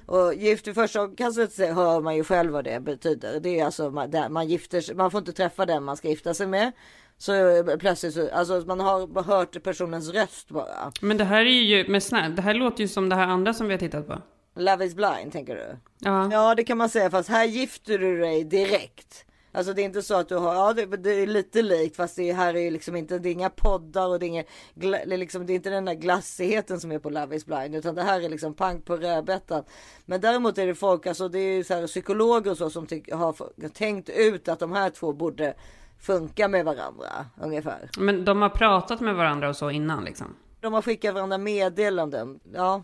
[0.07, 3.41] Och gift vid första ögonkastet hör man ju själv vad det betyder.
[3.41, 6.35] Det är alltså man, man gifter sig, man får inte träffa den man ska gifta
[6.35, 6.73] sig med.
[7.19, 7.33] Så
[7.79, 10.93] plötsligt så, alltså man har hört personens röst bara.
[11.01, 13.55] Men det här är ju, med snä, det här låter ju som det här andra
[13.55, 14.23] som vi har tittat på.
[14.57, 15.77] Love is blind tänker du?
[15.99, 16.29] Ja.
[16.33, 19.25] Ja det kan man säga fast här gifter du dig direkt.
[19.53, 22.17] Alltså det är inte så att du har, ja det, det är lite likt fast
[22.17, 24.43] det är, här är ju liksom inte, det är inga poddar och det är, inga,
[24.75, 27.47] gla- det är liksom, det är inte den där glassigheten som är på Love is
[27.47, 29.65] blind utan det här är liksom pang på rödbetan.
[30.07, 32.87] Men däremot är det folk, alltså det är ju så här psykologer och så som
[32.87, 35.55] tyck, har tänkt ut att de här två borde
[36.01, 37.91] funka med varandra ungefär.
[37.99, 40.37] Men de har pratat med varandra och så innan liksom.
[40.61, 42.41] De har skickat varandra meddelanden.
[42.55, 42.83] Ja,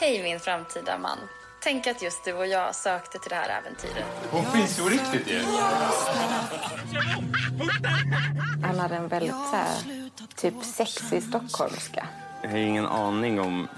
[0.00, 1.18] Hej min framtida man.
[1.70, 4.04] Tänk att just du och jag sökte till det här äventyret.
[4.30, 5.42] Hon finns ju riktigt ju.
[8.62, 12.06] Han hade en väldigt så här, typ sexig stockholmska.
[12.42, 13.68] Jag har ingen aning om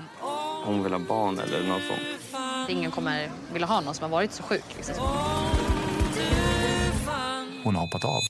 [0.65, 2.71] hon vill ha barn eller något sånt.
[2.71, 4.65] Ingen kommer vilja ha någon som har varit så sjuk.
[4.77, 4.95] Liksom.
[7.65, 8.21] Hon har hoppat av.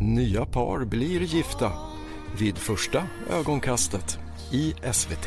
[0.00, 1.72] Nya par blir gifta
[2.38, 4.18] vid första ögonkastet
[4.52, 5.26] i SVT.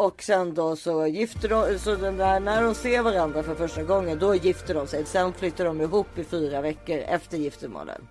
[0.00, 3.82] Och sen då så gifter de så den där, när de ser varandra för första
[3.82, 5.04] gången då gifter de sig.
[5.04, 8.02] Sen flyttar de ihop i fyra veckor efter giftermålen.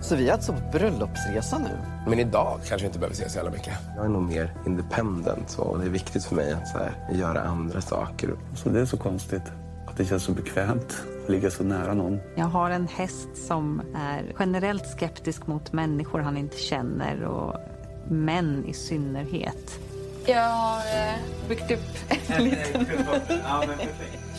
[0.00, 1.78] Så vi är alltså på bröllopsresa nu?
[2.10, 3.72] Men idag kanske inte behöver ses så jävla mycket.
[3.96, 6.92] Jag är nog mer independent så och det är viktigt för mig att så här,
[7.12, 8.30] göra andra saker.
[8.56, 9.52] Så det är så konstigt
[9.86, 12.18] att det känns så bekvämt att ligga så nära någon.
[12.34, 17.56] Jag har en häst som är generellt skeptisk mot människor han inte känner och
[18.08, 19.78] män i synnerhet.
[20.26, 21.14] Jag har eh,
[21.48, 21.80] byggt upp
[22.28, 22.86] en liten...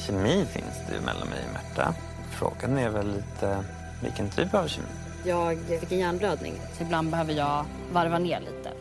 [0.08, 1.95] Kemi finns det ju mellan mig och Märta.
[2.32, 3.63] Frågan är väl lite
[4.04, 4.88] vilken typ av kemi?
[5.26, 6.54] Jag fick en hjärnblödning.
[6.78, 8.71] Så ibland behöver jag varva ner lite.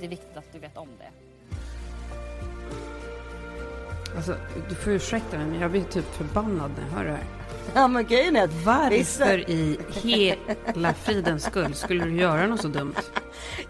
[0.00, 1.08] Det är viktigt att du vet om det.
[4.16, 4.36] Alltså,
[4.68, 7.24] du får ursäkta mig, men jag blir typ förbannad när jag hör det här.
[7.74, 8.50] Ja men grejen är att
[8.92, 12.94] vissa, Varför i hela fridens skull skulle du göra något så dumt?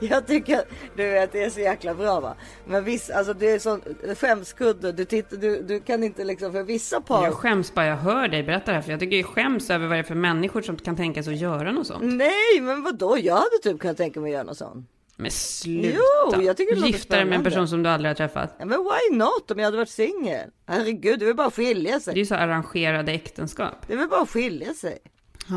[0.00, 0.60] jag tycker
[0.96, 2.34] du vet det är så jäkla bra va.
[2.66, 3.80] Men visst alltså det är sån
[4.16, 4.92] skämskudde.
[4.92, 7.24] Du, tittar, du, du kan inte liksom för vissa par.
[7.24, 9.86] Jag skäms bara jag hör dig berätta det här, för jag tycker jag skäms över
[9.86, 12.02] vad det är för människor som kan tänka sig att göra något sånt.
[12.04, 14.90] Nej men vadå jag hade typ kunnat tänka mig att göra något sånt.
[15.16, 15.98] Men sluta!
[16.32, 18.54] Jo, jag tycker det låter Gifta dig med en person som du aldrig har träffat.
[18.58, 20.50] Ja, men why not om jag hade varit singel?
[20.66, 22.18] Herregud det är väl bara att skilja Det är sig.
[22.18, 23.74] ju så arrangerade äktenskap.
[23.86, 24.98] Det är väl bara att skilja sig.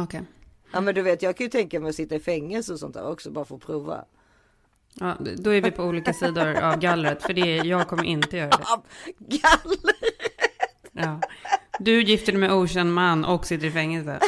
[0.04, 0.22] Okej.
[0.74, 2.94] Ja men du vet jag kan ju tänka mig att sitta i fängelse och sånt
[2.94, 4.06] där också bara för att prova.
[4.94, 8.38] Ja, då är vi på olika sidor av gallret, för det är, jag kommer inte
[8.38, 8.66] göra det.
[9.18, 9.96] Galler!
[10.92, 11.22] Ja.
[11.80, 14.20] Du gifter dig med okänd man och sitter i fängelse.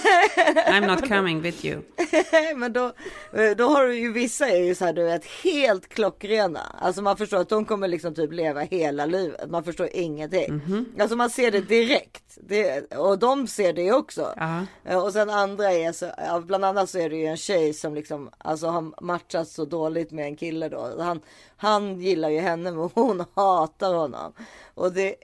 [0.68, 1.82] I'm not coming with you.
[2.56, 2.86] men då,
[3.34, 6.76] eh, då har du ju vissa är ju så här du vet helt klockrena.
[6.82, 9.50] Alltså man förstår att de kommer liksom typ leva hela livet.
[9.50, 10.62] Man förstår ingenting.
[11.00, 12.38] Alltså man ser det direkt.
[12.42, 14.34] Det, och de ser det också.
[14.36, 14.66] Ja.
[14.86, 16.06] Eh, Och sen andra är så,
[16.46, 20.12] bland annat så är det ju en tjej som liksom alltså har matchat så dåligt
[20.12, 21.02] med en kille då.
[21.02, 21.22] Han,
[21.62, 24.34] han gillar ju henne men hon hatar honom.
[24.74, 25.16] Och det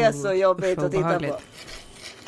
[0.00, 1.38] är så jobbigt att titta på.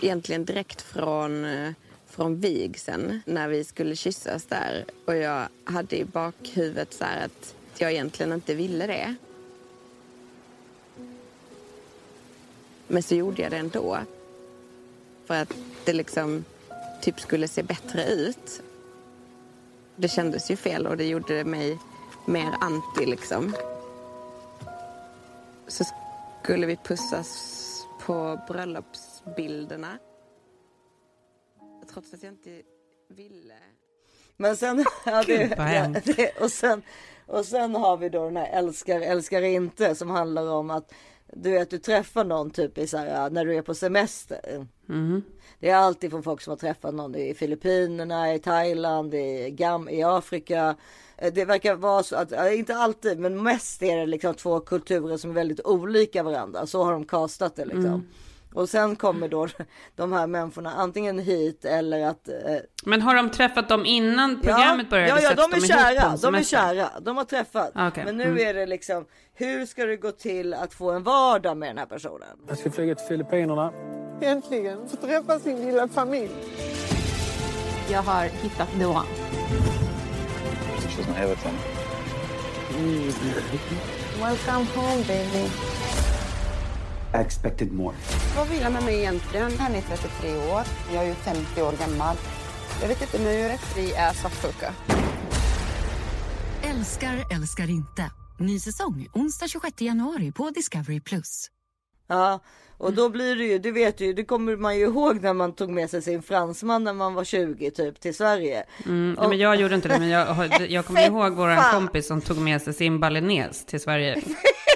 [0.00, 1.72] Egentligen direkt från, eh,
[2.06, 4.84] från vigseln när vi skulle kyssas där.
[5.04, 9.14] Och jag hade i bakhuvudet så här att jag egentligen inte ville det.
[12.86, 13.98] Men så gjorde jag det ändå.
[15.26, 16.44] För att det liksom
[17.00, 18.62] typ skulle se bättre ut.
[19.96, 21.78] Det kändes ju fel och det gjorde mig
[22.26, 23.54] mer anti liksom.
[25.66, 25.84] Så
[26.42, 27.60] skulle vi pussas
[28.00, 29.98] på bröllopsbilderna.
[31.92, 32.62] Trots att jag inte
[33.08, 33.54] ville.
[34.36, 36.82] Men sen, ja, det, ja, det, och, sen,
[37.26, 40.92] och sen har vi då den här älskar, älskar inte som handlar om att
[41.32, 44.66] du vet, du träffar någon typ i så här, när du är på semester.
[44.86, 45.22] Mhm.
[45.60, 49.88] Det är alltid från folk som har träffat någon i Filippinerna, i Thailand, i, Gam,
[49.88, 50.76] i Afrika.
[51.16, 55.16] Eh, Det verkar vara så att, inte alltid, men mest är det liksom två kulturer
[55.16, 56.66] som är väldigt olika varandra.
[56.66, 57.84] Så har de kastat det liksom.
[57.84, 58.06] Mm.
[58.54, 59.48] Och sen kommer då
[59.96, 62.34] de här människorna antingen hit eller att eh,
[62.84, 65.22] Men har de träffat dem innan programmet började?
[65.22, 66.16] Ja, ja, de är kära.
[66.16, 66.88] De är kära.
[67.00, 67.70] De har träffat.
[67.74, 68.04] Ah, okej.
[68.04, 68.46] Men nu Mm.
[68.48, 71.86] är det liksom, hur ska det gå till att få en vardag med den här
[71.86, 72.28] personen?
[72.48, 73.72] Jag ska flyga till Filippinerna.
[74.22, 76.30] Äntligen få träffa sin lilla familj.
[77.90, 79.06] Jag har hittat the one.
[80.88, 81.54] She's my everything.
[84.20, 85.48] Welcome home baby.
[87.14, 87.94] I expected more.
[88.36, 89.58] Vad vill han med mig egentligen?
[89.58, 90.62] Han är 33 år.
[90.94, 92.16] Jag är ju 50 år gammal.
[92.80, 94.72] Jag vet inte, men jag är rätt fri är svartsjuka.
[96.62, 98.10] Älskar, älskar inte.
[98.38, 101.00] Ny säsong onsdag 26 januari på Discovery+.
[101.00, 101.46] Plus.
[102.08, 102.40] Ja,
[102.78, 105.52] och då blir det ju, du vet ju, det kommer man ju ihåg när man
[105.54, 108.64] tog med sig sin fransman när man var 20 typ till Sverige.
[108.86, 110.26] Mm, Och- nej, men jag gjorde inte det, men jag,
[110.70, 111.74] jag kommer ihåg vår Fan.
[111.74, 114.22] kompis som tog med sig sin balinés till Sverige.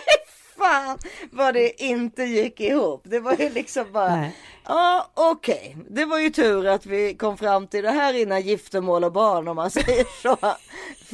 [0.64, 0.98] Fan
[1.30, 3.00] vad det inte gick ihop.
[3.04, 4.36] Det var ju liksom bara, Nej.
[4.64, 5.76] ja okej.
[5.90, 9.48] Det var ju tur att vi kom fram till det här innan giftermål och barn
[9.48, 10.36] om man säger så.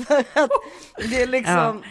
[0.04, 0.50] För att
[1.10, 1.82] det är liksom,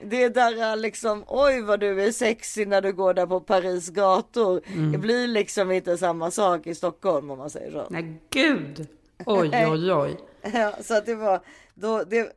[0.00, 3.88] det är där liksom, oj vad du är sexig när du går där på Paris
[3.88, 4.60] gator.
[4.66, 4.92] Mm.
[4.92, 7.86] Det blir liksom inte samma sak i Stockholm om man säger så.
[7.90, 8.88] Nej, gud!
[9.26, 10.16] Oj, oj, oj.
[10.54, 11.40] Ja, så att det var
[11.78, 12.32] då det,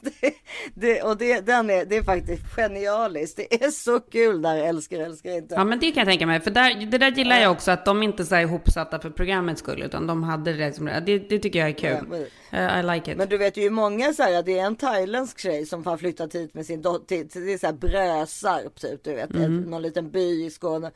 [0.00, 0.34] det,
[0.74, 3.36] det och det, den är, det är faktiskt genialiskt.
[3.36, 5.54] Det är så kul där, älskar, älskar inte.
[5.54, 6.40] Ja, men det kan jag tänka mig.
[6.40, 9.60] För där, det där gillar jag också, att de inte är så ihopsatta för programmets
[9.60, 12.08] skull, utan de hade det liksom, det, det tycker jag är Ja, kul.
[12.08, 13.18] men- Eh, I like it.
[13.18, 16.34] Men du vet ju många så här, det är en thailändsk tjej som har flyttat
[16.34, 19.60] hit med sin dotter, det är så här Brösarp typ, du vet, Mm.
[19.62, 20.90] någon liten by i Skåne.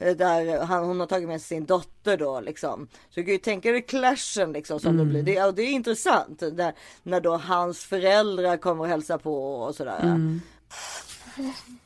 [0.00, 2.88] Eh, Där han, hon har tagit med sin dotter då liksom.
[3.10, 5.06] Så du kan ju tänka dig clashen liksom som Mm.
[5.06, 5.22] det blir.
[5.34, 9.74] Det, och det är intressant där, när då hans föräldrar kommer och hälsar på och
[9.74, 10.00] sådär.
[10.02, 10.40] Mm.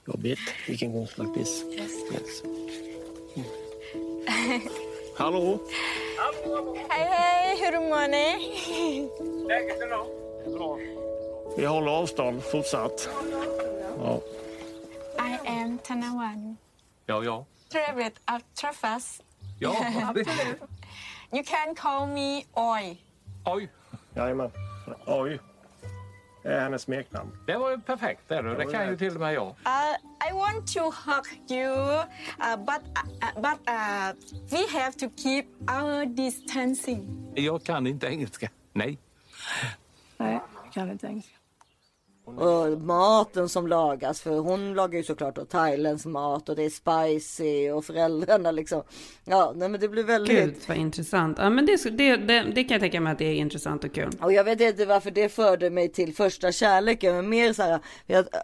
[0.06, 0.38] Jobbigt.
[0.68, 1.62] We can go like this.
[2.12, 2.42] Yes.
[5.16, 5.58] Hallå?
[6.88, 9.48] Hej hej, hur mår ni?
[9.48, 10.78] Läget är bra.
[11.56, 13.08] Vi håller avstånd fortsatt.
[13.98, 14.20] Ja.
[15.18, 16.56] I am Tanawan.
[17.06, 17.44] Ja, ja.
[17.74, 19.22] Trevligt att träffas.
[19.58, 20.60] Ja, absolut.
[21.32, 23.04] You can call me Oj.
[23.44, 23.70] Oj.
[24.14, 24.50] Jajamän.
[25.06, 25.40] Oj.
[26.42, 27.38] Det är hennes smeknamn.
[27.46, 28.20] Det var ju perfekt.
[28.28, 28.54] Det, du.
[28.54, 29.46] det kan ju till och med jag.
[29.46, 32.82] Uh, I want to hug you, uh, but
[33.22, 34.12] uh, but uh,
[34.50, 37.32] we have to keep our distancing.
[37.34, 38.50] Jag kan inte engelska.
[38.72, 38.98] Nej.
[40.16, 41.34] Nej, jag kan inte engelska.
[42.24, 46.70] Och maten som lagas, för hon lagar ju såklart då thailändsk mat och det är
[46.70, 48.82] spicy och föräldrarna liksom.
[49.24, 50.38] Ja, nej men det blir väldigt.
[50.38, 51.38] Gud, vad intressant.
[51.38, 53.94] Ja, men det, det, det, det kan jag tänka mig att det är intressant och
[53.94, 54.10] kul.
[54.20, 57.80] Och jag vet inte varför det förde mig till första kärleken, men mer så här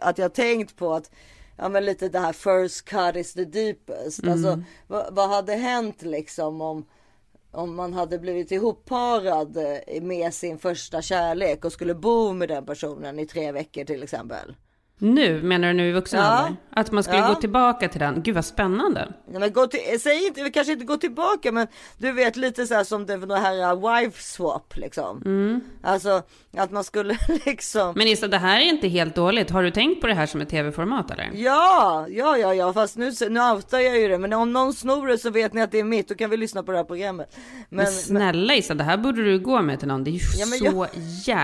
[0.01, 1.11] att jag tänkt på att
[1.57, 4.23] Ja men lite det här first cut is the deepest.
[4.23, 4.33] Mm.
[4.33, 6.85] Alltså vad, vad hade hänt liksom om,
[7.51, 12.65] om man hade blivit ihopparad eh, med sin första kärlek och skulle bo med den
[12.65, 14.55] personen i tre veckor till exempel.
[15.03, 16.39] Nu, menar du nu i vuxen Ja.
[16.43, 16.55] ålder?
[16.73, 17.27] Att man skulle Ja.
[17.27, 18.21] gå tillbaka till den?
[18.23, 19.13] Gud vad spännande.
[19.27, 22.73] Nej, men gå till, säg inte, kanske inte gå tillbaka men du vet lite så
[22.73, 25.21] här som det här uh, wife swap liksom.
[25.25, 25.61] Mm.
[25.83, 26.21] Alltså
[26.57, 27.93] att man skulle liksom.
[27.95, 29.49] Men Issa, det här är inte helt dåligt.
[29.49, 31.29] Har du tänkt på det här som ett tv-format eller?
[31.33, 34.17] Ja, ja, ja, ja, fast nu, nu outar jag ju det.
[34.17, 36.07] Men om någon snor det så vet ni att det är mitt.
[36.07, 37.35] Då kan vi lyssna på det här programmet.
[37.69, 40.03] Men, Men, snälla Issa, det här borde du gå med till någon.
[40.03, 40.87] Det är ju Ja, men så jag-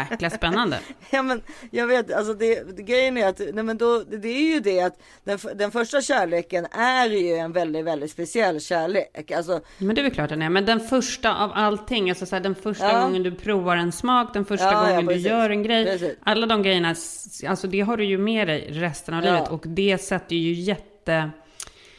[0.09, 0.79] jäkla spännande.
[1.09, 1.41] ja, men
[1.71, 4.99] jag vet, alltså det, grejen är att, nej men då, det är ju det att
[5.23, 9.31] den, den första kärleken är ju en väldigt, väldigt speciell kärlek.
[9.31, 10.49] Alltså, Men det är väl klart den är.
[10.49, 13.01] Men den första av allting, alltså så här, den första Ja.
[13.01, 15.27] gången du provar en smak, den första Ja, ja, gången du precis.
[15.27, 15.85] gör en grej.
[15.85, 16.15] Precis.
[16.23, 16.95] Alla de grejerna,
[17.47, 19.33] alltså det har du ju med dig resten av Ja.
[19.33, 19.49] livet.
[19.49, 21.29] Och det sätter ju jätte...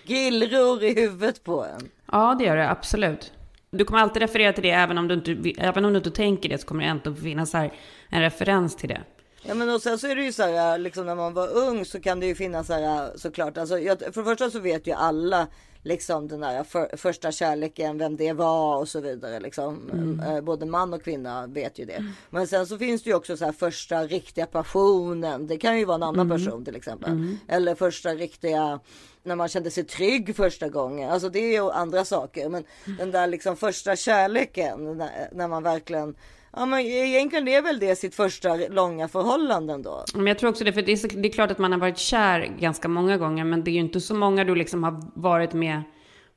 [0.05, 1.89] gillror i huvudet på en.
[2.13, 3.33] Ja, det gör det absolut.
[3.71, 6.49] Du kommer alltid referera till det, även om du inte, även om du inte tänker
[6.49, 7.73] det, så kommer det ändå finnas här
[8.09, 9.01] en referens till det.
[9.43, 11.85] Ja men och sen så är det ju så här, liksom när man var ung
[11.85, 13.59] så kan det ju finnas så här såklart.
[13.59, 15.47] Alltså, jag, för det första så vet ju alla
[15.83, 19.41] liksom den där för, första kärleken, vem det var och så vidare.
[19.41, 19.91] Liksom.
[19.93, 20.21] Mm.
[20.21, 22.05] Eh, Både man och kvinna vet ju det.
[22.31, 25.47] Men sen så finns det ju också så här första riktiga passionen.
[25.47, 26.39] Det kan ju vara en annan Mm.
[26.39, 27.11] person till exempel.
[27.13, 27.39] Mm.
[27.49, 28.81] Eller första riktiga
[29.23, 31.11] när man kände sig trygg första gången.
[31.11, 32.49] Alltså det är ju andra saker.
[32.49, 32.65] Men
[32.99, 36.15] den där liksom första kärleken när, när man verkligen
[36.53, 40.05] Ja men egentligen är väl det sitt första långa förhållanden då.
[40.15, 41.79] Men jag tror också det, för det är, så, det är klart att man har
[41.79, 45.03] varit kär ganska många gånger, men det är ju inte så många du liksom har
[45.15, 45.83] varit med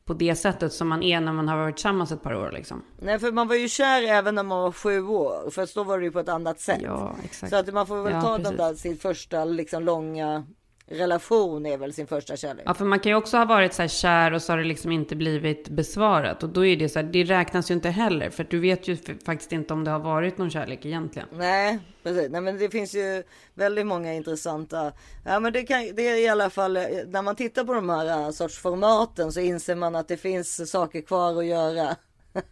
[0.06, 2.84] på det sättet som man är när man har varit tillsammans ett par år liksom.
[3.02, 5.50] Nej för man var ju kär även när man var sju år.
[5.50, 6.80] För då var det ju på ett annat sätt.
[6.84, 7.50] Ja, exakt.
[7.50, 8.50] Så att man får väl Ja, ta precis.
[8.50, 10.44] den där sin första liksom långa
[10.92, 12.64] relation är väl sin första kärlek.
[12.68, 14.64] Ja, för man kan ju också ha varit så här kär och så har det
[14.64, 16.44] liksom inte blivit besvarat.
[16.44, 18.30] Och då är det så här, det räknas ju inte heller.
[18.30, 21.28] För du vet ju faktiskt inte om det har varit någon kärlek egentligen.
[21.32, 22.32] Nej, precis.
[22.32, 23.24] Nej, men det finns ju
[23.54, 24.92] väldigt många intressanta.
[25.26, 26.74] Ja, men det, kan, det är i alla fall
[27.08, 30.72] när man tittar på de här äh, sorts formaten så inser man att det finns
[30.72, 31.96] saker kvar att göra.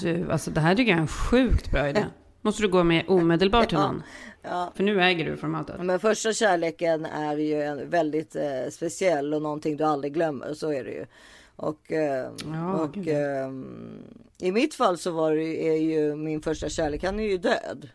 [0.00, 2.04] Du, alltså det här tycker jag är en sjukt bra idé.
[2.44, 4.02] Måste du gå med omedelbart till någon.
[4.42, 4.72] Ja.
[4.74, 5.80] För nu äger du formatet.
[5.84, 10.54] Men första kärleken är ju en väldigt eh, speciell och någonting du aldrig glömmer.
[10.54, 11.06] Så är det ju.
[11.56, 13.50] Och, eh, Ja, och eh,
[14.38, 17.38] i mitt fall så var det, ju- är ju min första kärlek, han är ju
[17.38, 17.88] död.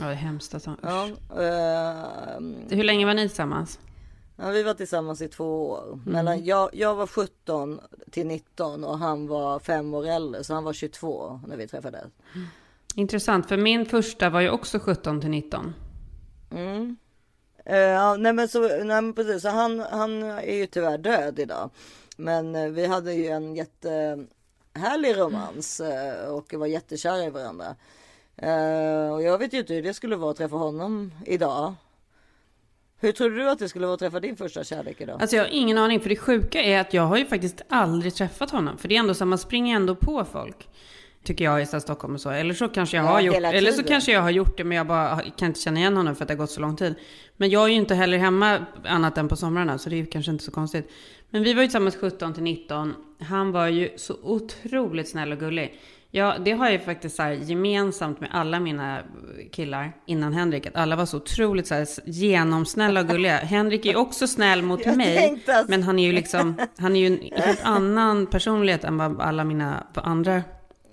[0.00, 0.70] Ja, det är hemskt alltså.
[0.70, 0.78] Usch.
[0.82, 1.06] Ja,
[1.42, 3.78] eh, Hur länge var ni tillsammans?
[4.36, 6.00] ja, vi var tillsammans i två år.
[6.06, 7.80] Mellan, jag, jag var 17
[8.10, 10.44] till 19 och han var fem år äldre.
[10.44, 12.04] Så han var 22 när vi träffades.
[12.98, 15.74] Intressant, för min första var ju också 17 till 19.
[16.50, 16.96] Mm.
[17.64, 21.70] Ja, nej men så, nej men precis, så han, han är ju tyvärr död idag.
[22.16, 27.76] Men eh, vi hade ju en jättehärlig romans eh, och var jättekära i varandra.
[29.12, 31.74] Och jag vet ju inte hur det skulle vara att träffa honom idag.
[33.00, 35.22] Hur tror du att det skulle vara att träffa din första kärlek idag?
[35.22, 38.14] Alltså jag har ingen aning, för det sjuka är att jag har ju faktiskt aldrig
[38.14, 38.78] träffat honom.
[38.78, 40.68] För det är ändå så att man springer ändå på folk.
[41.24, 42.30] Tycker jag i Stockholm och så.
[42.30, 44.76] Eller så kanske jag Ja, har gjort Eller så kanske jag har gjort det men
[44.76, 46.94] jag bara kan inte känna igen honom för att det har gått så lång tid.
[47.36, 50.06] Men jag är ju inte heller hemma annat än på somrarna så det är ju
[50.06, 50.90] kanske inte så konstigt.
[51.30, 52.94] Men vi var ju tillsammans 17 till 19.
[53.20, 55.80] Han var ju så otroligt snäll och gullig.
[56.10, 58.98] Ja, det har jag ju faktiskt så här gemensamt med alla mina
[59.52, 60.66] killar innan Henrik.
[60.66, 63.36] Att alla var så otroligt så här genomsnälla och gulliga.
[63.36, 65.42] Henrik är ju också snäll mot Jag mig.
[65.68, 69.44] Men han är ju liksom, han är ju en helt annan personlighet än vad alla
[69.44, 70.42] mina andra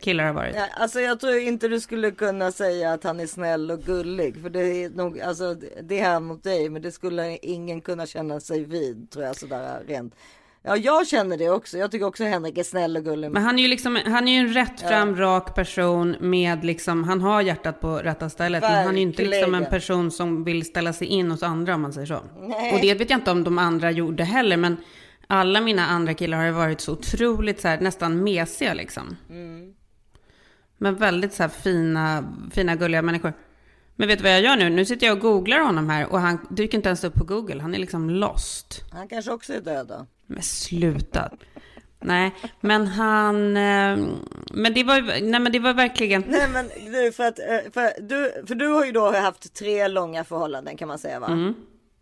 [0.01, 0.55] killar har varit.
[0.55, 4.41] Ja, alltså jag tror inte du skulle kunna säga att han är snäll och gullig.
[4.41, 6.69] För det är nog, alltså det är han mot dig.
[6.69, 10.15] Men det skulle ingen kunna känna sig vid tror jag sådär rent.
[10.67, 11.77] Ja jag känner det också.
[11.77, 13.31] Jag tycker också Henrik är snäll och gullig.
[13.31, 17.21] Men han är ju liksom, han är ju en rättfram, rak person med liksom, han
[17.21, 18.61] har hjärtat på rätta stället.
[18.61, 19.71] Men han är ju inte liksom en Verkligen.
[19.71, 22.19] person som vill ställa sig in hos andra om man säger så.
[22.39, 22.73] Nej.
[22.73, 24.77] Och det vet jag inte om de andra gjorde heller, men
[25.27, 29.17] alla mina andra killar har ju varit så otroligt så här, nästan mesiga liksom.
[29.29, 29.73] Mm.
[30.77, 33.33] Men väldigt så fina, fina gulliga människor.
[33.95, 34.69] Men vet du vad jag gör nu?
[34.69, 37.61] Nu sitter jag och googlar honom här och han dyker inte ens upp på Google.
[37.61, 38.81] Han är liksom lost.
[38.91, 40.05] Han kanske också är död då.
[40.27, 41.29] Men sluta.
[41.99, 43.57] Nej, men han...
[43.57, 43.97] eh,
[44.53, 46.23] Men det var, nej, men det var verkligen...
[46.27, 49.87] Nej men du för att, eh, för du, för du har ju då haft tre
[49.87, 51.27] långa förhållanden kan man säga va?
[51.27, 51.53] Mm.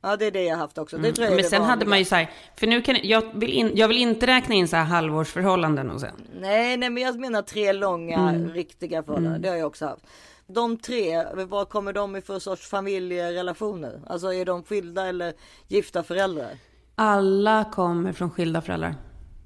[0.03, 0.95] Ja det är det jag haft också.
[0.97, 1.13] Det Mm.
[1.13, 1.89] tror jag Men sen hade vanliga.
[1.89, 4.67] man ju så här, för nu kan jag vill, in, jag vill inte räkna in
[4.67, 6.15] så här halvårsförhållanden och sen.
[6.39, 8.49] Nej, nej, men jag menar tre långa Mm.
[8.49, 9.31] riktiga förhållanden.
[9.31, 9.41] Mm.
[9.41, 10.03] Det har jag också haft.
[10.47, 14.01] De tre, vad kommer de i för sorts familjerelationer?
[14.07, 15.33] Alltså är de skilda eller
[15.67, 16.57] gifta föräldrar?
[16.95, 18.95] Alla kommer från skilda föräldrar.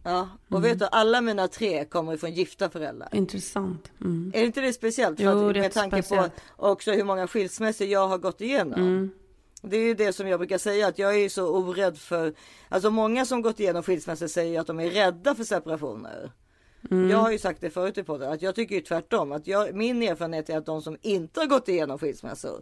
[0.03, 0.61] Ja, och Mm.
[0.69, 3.09] vet du, alla mina tre kommer ifrån gifta föräldrar.
[3.11, 3.91] Intressant.
[4.01, 4.31] Mm.
[4.35, 5.17] Är inte det speciellt?
[5.17, 6.33] För Jo, att, med tanke speciellt.
[6.57, 8.79] på också hur många skilsmässor jag har gått igenom.
[8.81, 9.11] Mm.
[9.61, 12.33] Det är ju det som jag brukar säga att jag är så orädd för.
[12.69, 16.31] Alltså många som gått igenom skilsmässor säger att de är rädda för separationer.
[16.91, 17.09] Mm.
[17.09, 19.31] Jag har ju sagt det förut i podden att jag tycker ju tvärtom.
[19.31, 22.61] Att jag, min erfarenhet är att de som inte har gått igenom skilsmässor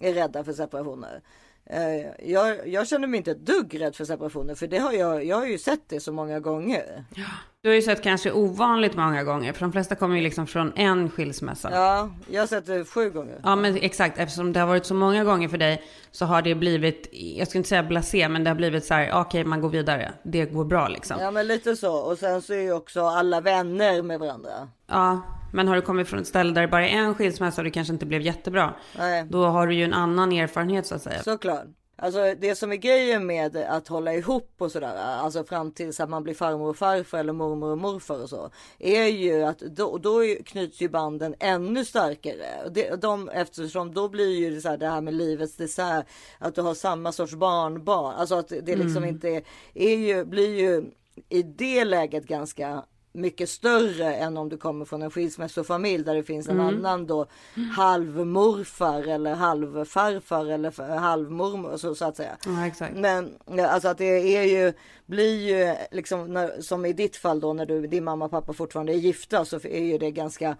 [0.00, 1.22] är rädda för separationer.
[1.66, 5.24] Eh, jag, jag känner mig inte ett dugg rädd för separationer för det har jag,
[5.24, 7.04] jag har ju sett det så många gånger.
[7.64, 10.72] Du har ju sett kanske ovanligt många gånger, för de flesta kommer ju liksom från
[10.76, 11.70] en skilsmässa.
[11.72, 13.40] Ja, jag har sett det sju gånger.
[13.42, 14.18] Ja, men exakt.
[14.18, 17.58] Eftersom det har varit så många gånger för dig så har det blivit, jag ska
[17.58, 20.12] inte säga blasé, men det har blivit så här, okej, man går vidare.
[20.22, 21.16] Det går bra liksom.
[21.20, 24.68] Ja men lite så och sen så är ju också alla vänner med varandra.
[24.86, 25.20] Ja,
[25.52, 27.70] men har du kommit från ett ställe där det bara är en skilsmässa och det
[27.70, 29.26] kanske inte blev jättebra, Nej.
[29.30, 31.22] då har du ju en annan erfarenhet så att säga.
[31.22, 31.66] Såklart.
[31.96, 36.10] Alltså det som är grejen med att hålla ihop och sådär, alltså fram tills att
[36.10, 39.98] man blir farmor och farfar eller mormor och morfar och så, är ju att då,
[39.98, 42.68] då knyts ju banden ännu starkare.
[42.70, 46.06] Det, de, eftersom då blir ju det, så här, det här med livets dessert,
[46.38, 49.08] att du har samma sorts barnbarn, alltså att det liksom Mm.
[49.08, 49.42] inte är,
[49.74, 50.84] är ju, blir ju
[51.28, 52.84] i det läget ganska
[53.16, 56.66] mycket större än om du kommer från en skilsmässofamilj där det finns en Mm.
[56.76, 57.26] annan då
[57.76, 62.36] halvmorfar eller halvfarfar eller halvmormor så, så att säga.
[62.46, 62.86] Ja.
[62.94, 64.72] Men alltså att det är ju,
[65.06, 68.52] blir ju liksom när, som i ditt fall då när du, din mamma och pappa
[68.52, 70.56] fortfarande är gifta så är ju det ganska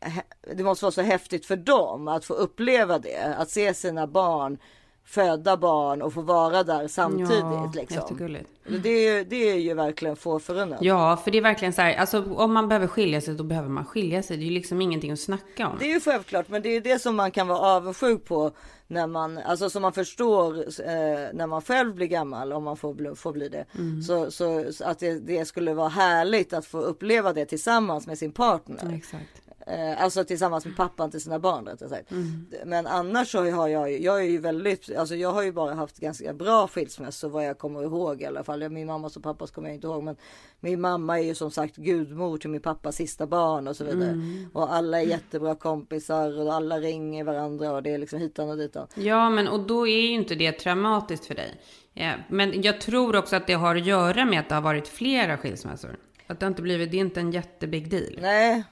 [0.00, 0.12] eh,
[0.56, 4.58] det måste vara så häftigt för dem att få uppleva det, att se sina barn
[5.06, 7.30] föda barn och få vara där samtidigt.
[7.40, 7.96] Ja, liksom.
[7.96, 8.48] jättegulligt.
[8.82, 10.78] Det, är, ju- det är ju verkligen få förunnat.
[10.82, 13.68] Ja, för det är verkligen så här, alltså om man behöver skilja sig, då behöver
[13.68, 14.36] man skilja sig.
[14.36, 15.76] Det är ju liksom ingenting att snacka om.
[15.78, 18.50] Det är ju självklart, men det är det som man kan vara avundsjuk på
[18.86, 20.94] när man, alltså som man förstår eh,
[21.32, 23.64] när man själv blir gammal, om man får bli, får bli det.
[23.78, 24.02] Mm.
[24.02, 28.18] Så, så, så att det, det skulle vara härligt att få uppleva det tillsammans med
[28.18, 28.78] sin partner.
[28.82, 29.24] Ja, exakt.
[29.66, 32.10] Eh, alltså tillsammans med pappan till sina barn rättare sagt.
[32.10, 32.46] Mm.
[32.64, 35.74] Men annars så har jag ju, jag är ju väldigt, alltså jag har ju bara
[35.74, 38.68] haft ganska bra skilsmässor vad jag kommer ihåg i alla fall.
[38.68, 40.16] Min mammas och pappas kommer jag inte ihåg men
[40.60, 44.10] min mamma är ju som sagt gudmor till min pappas sista barn och så vidare.
[44.10, 44.50] Mm.
[44.52, 48.56] Och alla är jättebra kompisar och alla ringer varandra och det är liksom hitan och
[48.56, 48.86] ditan.
[48.94, 51.60] Ja, men och då är ju inte det traumatiskt för dig.
[51.92, 54.88] Ja, men jag tror också att det har att göra med att det har varit
[54.88, 55.96] flera skilsmässor.
[56.26, 58.18] Att det inte blivit, det är inte en jättebig deal.
[58.20, 58.64] Nej,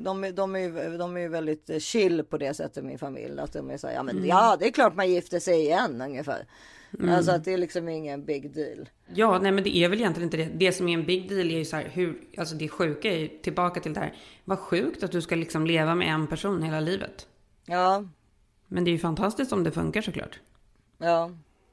[0.00, 3.40] de, är- de, är, de är väldigt chill på det sättet min familj.
[3.40, 4.28] Att de är så här, ja men Mm.
[4.28, 6.46] ja det är klart man gifter sig igen ungefär.
[6.98, 7.14] Mm.
[7.14, 8.88] Alltså att det är liksom ingen big deal.
[9.14, 10.48] Ja, nej men det är väl egentligen inte det.
[10.54, 13.18] Det som är en big deal är ju så här, hur, alltså det sjuka är
[13.18, 14.14] ju tillbaka till det här.
[14.44, 17.26] Vad sjukt att du ska liksom leva med en person hela livet.
[17.66, 18.04] Ja,
[18.68, 20.40] Men det är ju fantastiskt om det funkar såklart.
[20.98, 21.30] ja.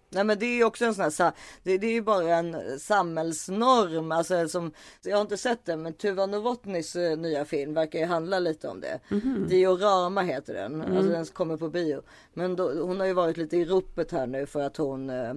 [0.10, 1.34] Nej men det är ju också en sån här,
[1.64, 4.12] det, det är ju bara en samhällsnorm.
[4.12, 4.72] Alltså som,
[5.04, 8.68] jag har inte sett den men Tuva Novotnys eh, nya film verkar ju handla lite
[8.68, 9.00] om det.
[9.10, 9.46] Mhm.
[9.50, 10.82] Diorama heter den.
[10.82, 10.98] Mm.
[10.98, 12.02] Alltså den kommer på bio.
[12.34, 15.34] Men då, hon har ju varit lite i ropet här nu för att hon eh,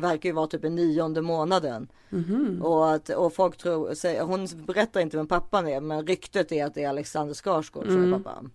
[0.00, 1.88] verkar ju vara typ i nionde månaden.
[2.10, 2.62] Mhm.
[2.62, 6.64] Och, att, och folk tror, säger, hon berättar inte vem pappan är men ryktet är
[6.64, 8.14] att det är Alexander Skarsgård som Mm.
[8.14, 8.50] är pappan.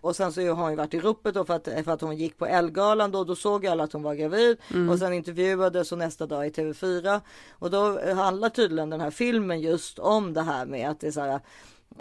[0.00, 2.16] Och sen så har hon ju varit i ropet då för att, för att hon
[2.16, 4.88] gick på Ellegalan då, då såg alla att hon var gravid Mm.
[4.90, 7.20] och sen intervjuades och nästa dag i TV4
[7.50, 11.10] och då handlar tydligen den här filmen just om det här med att det är
[11.10, 11.40] så här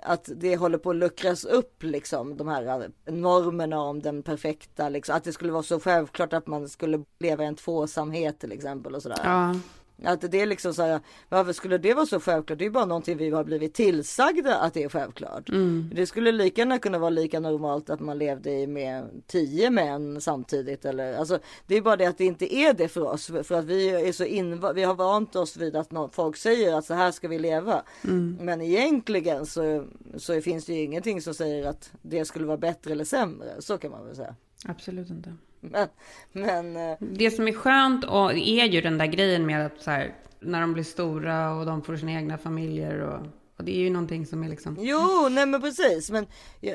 [0.03, 5.15] att det håller på att luckras upp liksom de här normerna om den perfekta liksom
[5.15, 8.95] att det skulle vara så självklart att man skulle leva i en tvåsamhet till exempel
[8.95, 9.21] och sådär.
[9.23, 9.55] Ja.
[10.03, 12.59] Att det är liksom så här, varför skulle det vara så självklart?
[12.59, 15.49] Det är bara någonting vi har blivit tillsagda att det är självklart.
[15.49, 15.89] Mm.
[15.95, 20.85] Det skulle lika gärna kunna vara lika normalt att man levde med tio män samtidigt.
[20.85, 23.27] Eller, alltså, det är bara det att det inte är det för oss.
[23.27, 26.85] För att vi är så inva- vi har vant oss vid att folk säger att
[26.85, 27.83] så här ska vi leva.
[28.03, 28.37] Mm.
[28.41, 29.85] Men egentligen så,
[30.17, 33.55] så finns det ju ingenting som säger att det skulle vara bättre eller sämre.
[33.59, 34.35] Så kan man väl säga.
[34.65, 35.33] Absolut inte.
[35.59, 35.87] Men,
[36.31, 39.91] men eh, Det som är skönt och är ju den där grejen med att så
[39.91, 43.19] här, när de blir stora och de får sina egna familjer och,
[43.57, 44.77] och det är ju någonting som är liksom...
[44.79, 46.11] Jo, nej men precis.
[46.11, 46.27] Men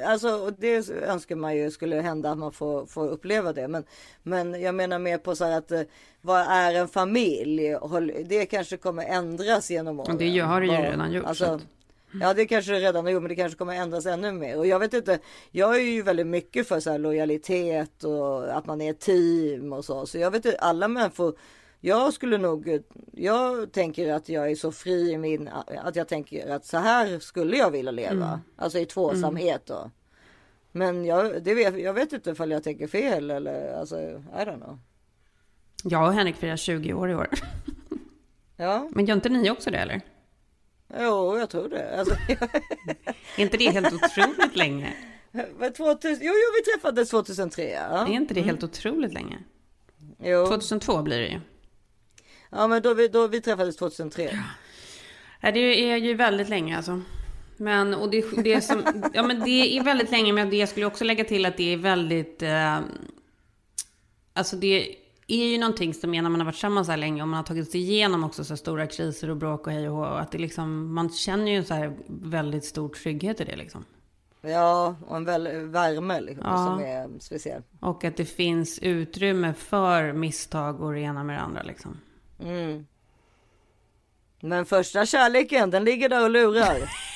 [0.07, 3.69] alltså, det önskar man ju skulle hända att man får, får uppleva det.
[3.69, 3.85] Men,
[4.23, 5.83] men jag menar mer på så här att eh,
[6.21, 7.77] vad är en familj?
[8.25, 10.13] Det kanske kommer ändras genom åren.
[10.13, 11.61] Och det har det ju redan gjort, så Alltså,
[12.21, 14.59] Ja det kanske det redan har gjort men det kanske kommer ändras ännu mer.
[14.59, 15.19] Och jag vet inte,
[15.51, 19.73] jag är ju väldigt mycket för så här lojalitet och att man är ett team
[19.73, 20.07] och så.
[20.07, 21.37] Så jag vet inte, alla människor
[21.85, 22.81] jag skulle nog,
[23.13, 25.49] jag tänker att jag är så fri i min,
[25.85, 28.27] att jag tänker att så här skulle jag vilja leva.
[28.27, 28.39] Mm.
[28.57, 29.91] Alltså i tvåsamhet då.
[30.73, 34.57] Men jag, det vet, jag vet inte ifall jag tänker fel eller alltså, I don't
[34.57, 34.79] know.
[35.85, 37.29] Jag och Henrik firar 20 år i år.
[38.57, 40.01] Ja, Men gör inte ni också det eller?
[40.99, 41.99] Jo jag tror det.
[41.99, 42.15] Alltså,
[43.37, 44.93] Är inte det helt otroligt länge?
[45.59, 48.07] vad 2000, jo, jo vi träffades 2003 ja.
[48.07, 49.39] Är inte det helt otroligt länge?
[50.19, 50.47] Jo.
[50.47, 51.41] 2002 blir det ju.
[52.51, 54.39] Ja men då vi, då vi träffades 2003.
[55.41, 57.03] Ja, det är ju väldigt länge alltså.
[57.57, 60.87] Men, och det, det, som, ja, men det är väldigt länge, men det jag skulle
[60.87, 62.43] också lägga till att det är väldigt...
[62.43, 62.81] Eh,
[64.33, 64.97] alltså det
[65.35, 67.37] är ju någonting som är när man har varit tillsammans så här länge och man
[67.37, 70.33] har tagit sig igenom också så stora kriser och bråk och hej och hå, att
[70.33, 73.85] det liksom, man känner ju en så här väldigt stor trygghet i det liksom.
[74.41, 76.57] Ja, och en väl, värme liksom, Ja.
[76.57, 77.63] som är speciell.
[77.81, 81.97] Och att det finns utrymme för misstag och det ena med det andra liksom.
[82.41, 82.87] Mm.
[84.41, 86.77] Men första kärleken, den ligger där och lurar.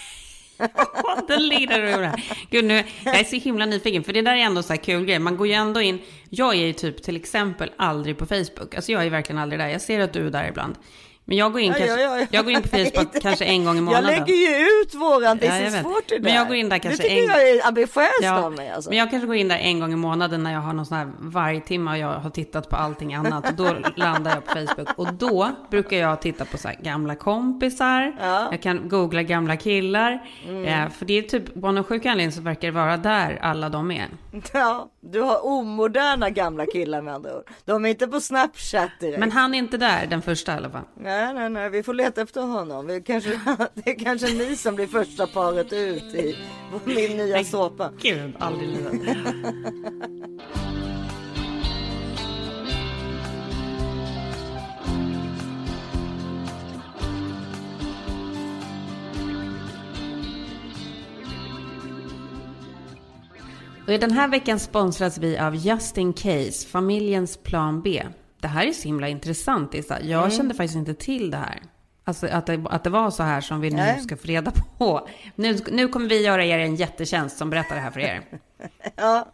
[1.28, 2.20] Den ligger där och.
[2.50, 5.04] Gud, nu, jag är så himla nyfiken, för det där är ändå så här kul
[5.04, 5.18] grej.
[5.18, 5.98] Man går ju ändå in,
[6.30, 8.74] jag är ju typ till exempel aldrig på Facebook.
[8.74, 9.68] Alltså jag är verkligen aldrig där.
[9.68, 10.76] Jag ser att du är där ibland.
[11.28, 12.26] Men jag går in, kanske, ja, ja.
[12.30, 14.06] Jag går in på Facebook kanske en gång i Jag månaden.
[14.10, 15.82] lägger ju ut våran Ja, jag is vet.
[15.82, 16.20] 40 där.
[16.20, 18.70] Men jag går in där kanske Det tycker en- jag är ambitiöst Ja, av mig
[18.70, 18.90] alltså.
[18.90, 20.96] Men jag kanske går in där en gång i månaden när jag har någon sån
[20.98, 23.48] här vargtimme och jag har tittat på allting annat.
[23.50, 24.98] Och då landar jag på Facebook.
[24.98, 28.16] Och då brukar jag titta på så gamla kompisar.
[28.50, 30.26] Jag kan googla gamla killar.
[30.48, 30.64] Mm.
[30.64, 33.68] Eh, för det är typ, på någon sjuk anledning så verkar det vara där alla
[33.68, 34.06] de är.
[34.52, 37.42] Ja, du har omoderna gamla killar med andra ord.
[37.64, 39.18] De är inte på Snapchat direkt.
[39.18, 40.82] Men han är inte där, den första i alla fall.
[41.00, 42.86] Nej, nej, nej, vi får leta efter honom.
[42.86, 43.30] Vi kanske,
[43.74, 46.36] det är kanske ni som blir första paret ut i
[46.84, 47.92] min nya såpa.
[48.02, 49.16] Gud, aldrig i livet.
[63.86, 68.02] Och i den här veckan sponsras vi av Just In Case, familjens plan B.
[68.40, 70.00] Det här är så himla intressant, Issa.
[70.02, 70.30] Jag Mm.
[70.30, 71.62] kände faktiskt inte till det här.
[72.04, 74.00] Alltså att det, att det var så här som vi nu Nej.
[74.00, 75.08] ska få reda på.
[75.34, 78.22] Nu, nu kommer vi göra er en jättetjänst som berättar det här för er.
[78.96, 79.32] Ja,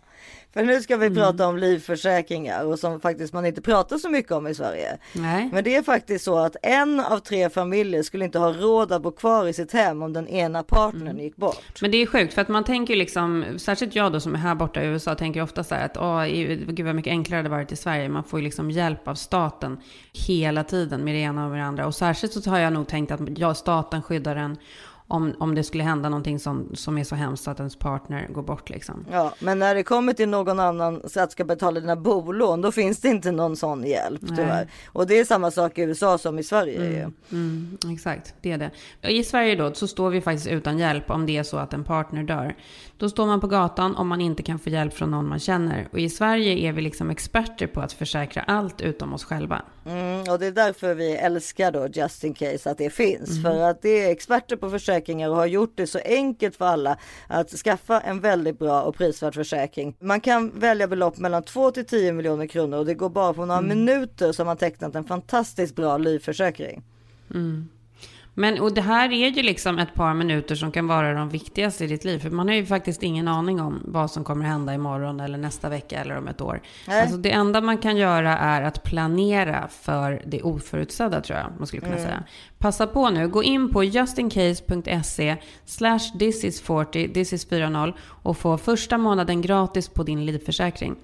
[0.55, 1.17] för nu ska vi Mm.
[1.19, 4.99] prata om livförsäkringar och som faktiskt man inte pratar så mycket om i Sverige.
[5.13, 5.49] Nej.
[5.53, 9.03] Men det är faktiskt så att en av tre familjer skulle inte ha råd att
[9.03, 11.19] bo kvar i sitt hem om den ena partnern Mm.
[11.23, 11.81] gick bort.
[11.83, 14.55] Men det är sjukt, för att man tänker liksom, särskilt jag då som är här
[14.55, 16.25] borta i USA, tänker ofta så här att åh,
[16.73, 18.09] gud vad mycket enklare det varit i Sverige.
[18.09, 19.81] Man får ju liksom hjälp av staten
[20.29, 21.87] hela tiden med det ena och med det andra.
[21.87, 24.57] Och särskilt så har jag nog tänkt att ja, staten skyddar en
[25.13, 28.43] om, om det skulle hända någonting som, som är så hemskt att ens partner går
[28.43, 29.07] bort liksom.
[29.11, 32.73] Ja, men när det kommer till någon annan så att ska betala dina bolån, då
[32.73, 34.37] finns det inte någon sån hjälp Nej.
[34.37, 34.69] tyvärr.
[34.87, 36.77] Och det är samma sak i USA som i Sverige.
[36.77, 38.71] Mm, mm, exakt, det är det.
[39.11, 41.85] I Sverige då så står vi faktiskt utan hjälp om det är så att en
[41.85, 42.55] partner dör.
[43.03, 45.89] Då står man på gatan om man inte kan få hjälp från någon man känner.
[45.93, 49.63] Och i Sverige är vi liksom experter på att försäkra allt utom oss själva.
[49.87, 53.31] Mm, och det är därför vi älskar då Just In Case att det finns.
[53.31, 53.43] Mm.
[53.43, 56.97] För att det är experter på försäkringar och har gjort det så enkelt för alla
[57.27, 59.97] att skaffa en väldigt bra och prisvärd försäkring.
[60.01, 63.45] Man kan välja belopp mellan 2 till 10 miljoner kronor och det går bara på
[63.45, 63.69] några Mm.
[63.79, 66.83] minuter som man tecknat en fantastiskt bra livförsäkring.
[67.35, 67.69] Mm.
[68.35, 71.85] Men och det här är ju liksom ett par minuter som kan vara de viktigaste
[71.85, 72.19] i ditt liv.
[72.19, 75.69] För man har ju faktiskt ingen aning om vad som kommer hända imorgon eller nästa
[75.69, 76.63] vecka eller om ett år.
[76.89, 77.01] Nej.
[77.03, 81.67] Alltså det enda man kan göra är att planera för det oförutsedda tror jag man
[81.67, 82.07] skulle kunna Mm.
[82.07, 82.23] säga.
[82.59, 88.99] Passa på nu, gå in på justincase.se slash thisis40, this is 40 och få första
[88.99, 90.97] månaden gratis på din livförsäkring.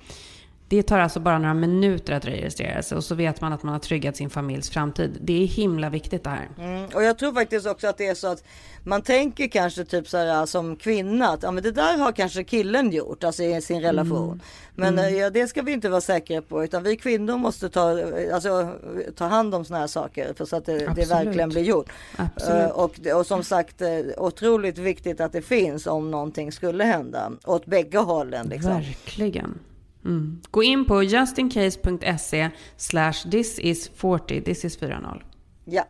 [0.70, 3.72] Det tar alltså bara några minuter att registrera sig och så vet man att man
[3.72, 5.18] har tryggat sin familjs framtid.
[5.20, 6.48] Det är himla viktigt det här.
[6.58, 8.44] Mm, och jag tror faktiskt också att det är så att
[8.84, 12.44] man tänker kanske typ så här som kvinna att ja, men det där har kanske
[12.44, 14.26] killen gjort, alltså i sin relation.
[14.26, 14.40] Mm.
[14.74, 15.14] Men Mm.
[15.14, 18.34] eh, ja, det ska vi inte vara säkra på utan vi kvinnor måste ta, eh,
[18.34, 18.72] alltså,
[19.16, 21.88] ta hand om såna här saker för så att det, det verkligen blir gjort.
[22.16, 22.62] Absolut.
[22.62, 23.82] Eh, och, och som sagt
[24.16, 28.46] otroligt viktigt att det finns om någonting skulle hända åt bägge hållen.
[28.48, 28.72] Liksom.
[28.72, 29.58] Verkligen.
[30.04, 30.40] Mm.
[30.50, 34.96] Gå in på justincase.se slash this is 40, this is 40.
[35.64, 35.84] Ja.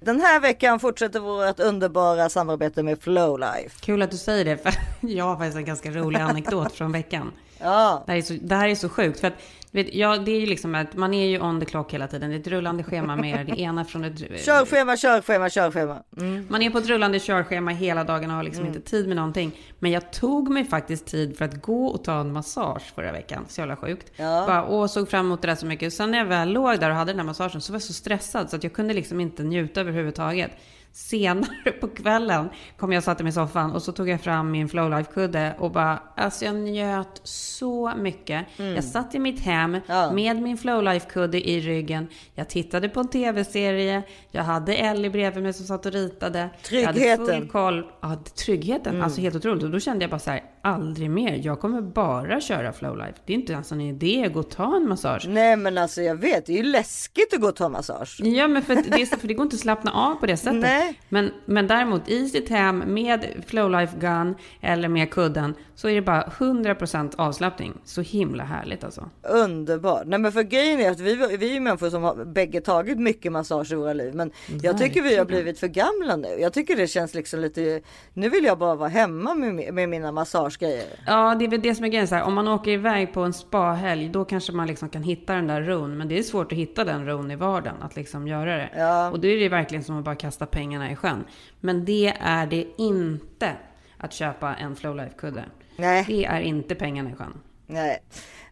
[0.00, 3.80] Den här veckan fortsätter vårt underbara samarbete med Flowlife.
[3.80, 4.72] Kul att du säger det, för
[5.08, 7.32] jag har faktiskt en ganska rolig anekdot från veckan.
[7.62, 8.02] Ja.
[8.06, 9.34] Det här är så, det här är så sjukt, för att
[9.70, 12.30] vet, ja, det är ju liksom att man är ju on the clock hela tiden.
[12.30, 14.18] Det är ett rullande schema med det ena från ett...
[14.44, 16.02] Körschema, körschema, körschema.
[16.16, 16.46] Mm.
[16.50, 18.76] Man är på ett rullande körschema hela dagen och har liksom Mm.
[18.76, 19.52] inte tid med någonting.
[19.78, 23.44] Men jag tog mig faktiskt tid för att gå och ta en massage förra veckan.
[23.48, 24.12] Så jävla sjukt.
[24.16, 24.44] Ja.
[24.46, 25.92] Bara, åh, såg fram emot det där så mycket.
[25.92, 27.92] Sen när jag väl låg där och hade den här massagen så var jag så
[27.92, 30.50] stressad så att jag kunde liksom inte njuta överhuvudtaget.
[30.94, 34.50] Senare på kvällen kom jag och satte mig i soffan och så tog jag fram
[34.50, 38.46] min Flowlife-kudde och bara, alltså jag njöt så mycket.
[38.58, 38.74] Mm.
[38.74, 40.12] Jag satt i mitt hem Ja.
[40.12, 42.08] med min Flowlife-kudde i ryggen.
[42.34, 44.02] Jag tittade på en tv-serie.
[44.30, 46.38] Jag hade Ellie bredvid mig som satt och ritade.
[46.70, 47.26] Jag hade Tryggheten.
[47.26, 47.86] full koll.
[48.00, 48.16] Ja,
[48.46, 48.92] tryggheten.
[48.94, 49.04] Mm.
[49.04, 49.64] Alltså helt otroligt.
[49.64, 51.40] Och då kände jag bara så här, aldrig mer.
[51.44, 53.14] Jag kommer bara köra Flowlife.
[53.26, 55.26] Det är inte ens en idé att gå och ta en massage.
[55.28, 58.20] Nej men alltså jag vet, det är ju läskigt att gå och ta massage.
[58.22, 60.60] Ja, men för, det, är, för det går inte att slappna av på det sättet.
[60.60, 61.00] Nej.
[61.08, 66.02] Men, men däremot i sitt hem med Flowlife Gun eller med kudden så är det
[66.02, 67.72] bara 100% avslappning.
[67.84, 69.10] Så himla härligt alltså.
[69.22, 70.02] Underbart.
[70.06, 72.98] Nej men för grejen är att vi, vi är ju människor som har bägge tagit
[72.98, 74.14] mycket massage i våra liv.
[74.14, 74.32] Men
[74.62, 75.26] jag tycker vi har Verkligen.
[75.26, 76.28] blivit för gamla nu.
[76.40, 77.80] Jag tycker det känns liksom lite,
[78.14, 80.12] nu vill jag bara vara hemma med, med mina
[80.52, 80.86] massagegrejer.
[81.06, 82.08] Ja, det är väl det som är grejen.
[82.08, 85.34] Så här, om man åker iväg på en spahelg, då kanske man liksom kan hitta
[85.34, 85.96] den där ron.
[85.96, 89.10] Men det är svårt att hitta den ron i vardagen, att liksom göra det.
[89.12, 91.24] Och då är det verkligen som att bara kasta pengarna i sjön.
[91.60, 93.52] Men det är det inte
[93.98, 95.44] att köpa en Flowlife-kudde.
[95.76, 96.04] Nej.
[96.08, 97.40] Det är inte pengarna i sjön.
[97.66, 98.02] Nej.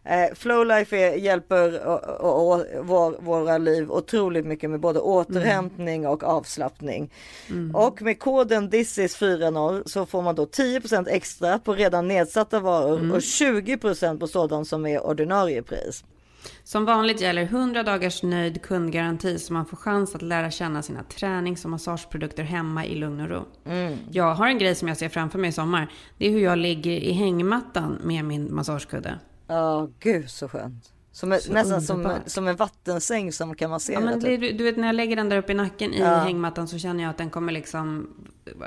[0.03, 6.07] Eh, Flowlife är, hjälper och, och, och, vår, våra liv otroligt mycket med både återhämtning
[6.07, 7.11] och avslappning.
[7.49, 7.75] Mm.
[7.75, 13.11] Och med koden thisis40 så får man då 10% extra på redan nedsatta varor Mm.
[13.11, 16.03] och 20% på sådant som är ordinarie pris.
[16.63, 21.03] Som vanligt gäller 100 dagars nöjd kundgaranti så man får chans att lära känna sina
[21.03, 23.41] tränings och massageprodukter hemma i lugn och ro.
[23.65, 23.97] Mm.
[24.11, 25.91] Jag har en grej som jag ser framför mig i sommar.
[26.17, 29.19] Det är hur jag ligger i hängmattan med min massagekudde.
[29.51, 30.93] Ja, gud så skönt.
[31.11, 33.93] Som en, Så nästan som, som en vattensäng som kan massera.
[33.99, 34.41] Ja, men det, typ.
[34.41, 36.15] du du vet när jag lägger den där uppe i nacken i Ja.
[36.15, 38.09] hängmattan så känner jag att den kommer liksom,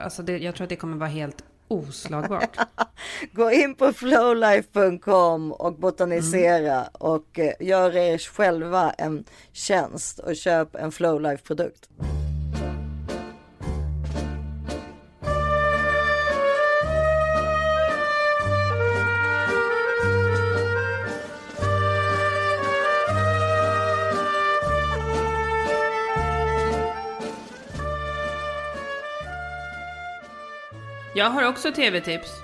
[0.04, 2.56] alltså det, jag tror att det kommer vara helt oslagbart.
[3.32, 6.88] Gå in på flowlife.com och botanisera Mm.
[6.92, 11.44] och eh, gör er själva en tjänst och köp en Flowlife
[31.14, 32.40] Jag har också tv-tips.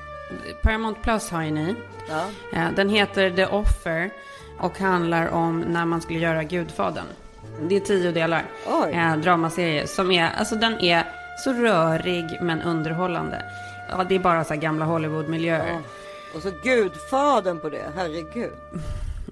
[0.62, 1.75] Paramount Plus har ju ni.
[2.09, 2.25] Ja.
[2.53, 4.11] Eh, Den heter The Offer
[4.59, 7.05] och handlar om när man skulle göra Gudfadern.
[7.68, 8.45] Det är tio delar.
[8.66, 8.93] Oj.
[8.93, 11.05] Eh, dramaserie som är, alltså den är
[11.45, 13.43] så rörig men underhållande.
[13.89, 15.68] Ja, det är bara så här gamla Hollywood-miljöer.
[15.73, 15.79] Ja.
[16.35, 18.53] Och så gudfadern på det, herregud.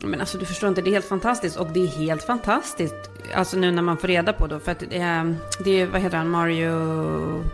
[0.03, 1.57] Men alltså du förstår inte, det är helt fantastiskt.
[1.57, 4.61] Och det är helt fantastiskt, alltså nu när man får reda på det.
[4.61, 5.35] För att det är,
[5.65, 6.71] det är vad heter han, Mario...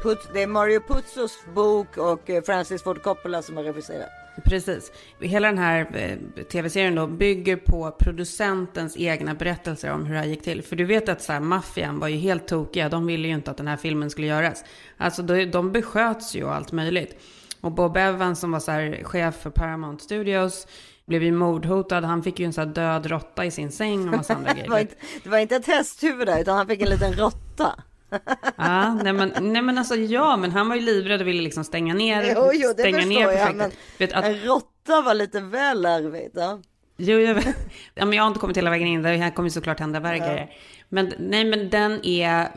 [0.03, 4.09] Put, det är Mario Puzos bok och eh, Francis Ford Coppola som har regisserat.
[4.45, 4.93] Precis.
[5.21, 10.27] Hela den här eh, tv-serien då bygger på producentens egna berättelser om hur det här
[10.27, 10.63] gick till.
[10.63, 12.89] För du vet att så här, maffian var ju helt tokiga.
[12.89, 14.65] De ville ju inte att den här filmen skulle göras.
[14.97, 17.17] Alltså de, de besköts ju och allt möjligt.
[17.61, 20.67] Och Bob Evans som var så här, chef för Paramount Studios
[21.07, 22.01] blev ju mordhotad.
[22.05, 24.61] Han fick ju en så här död råtta i sin säng och massa andra det,
[24.61, 24.81] var grejer.
[24.81, 27.75] inte, det var inte ett hästhuvud där utan han fick en liten råtta.
[28.57, 31.65] Ja, nej men, nej men alltså ja, men han var ju livrädd och ville liksom
[31.65, 33.31] stänga ner, Jo, jo, det stänga ner jag.
[33.31, 33.57] projektet.
[33.57, 36.33] Men Vet, att, en råtta var lite väl larvigt.
[36.35, 36.59] Ja.
[36.97, 37.43] Jo, jag,
[37.95, 39.03] ja, men jag har inte kommit hela vägen in.
[39.03, 40.27] Det här kommer såklart hända värre Ja.
[40.27, 40.51] grejer.
[40.89, 42.49] Men nej, men den är,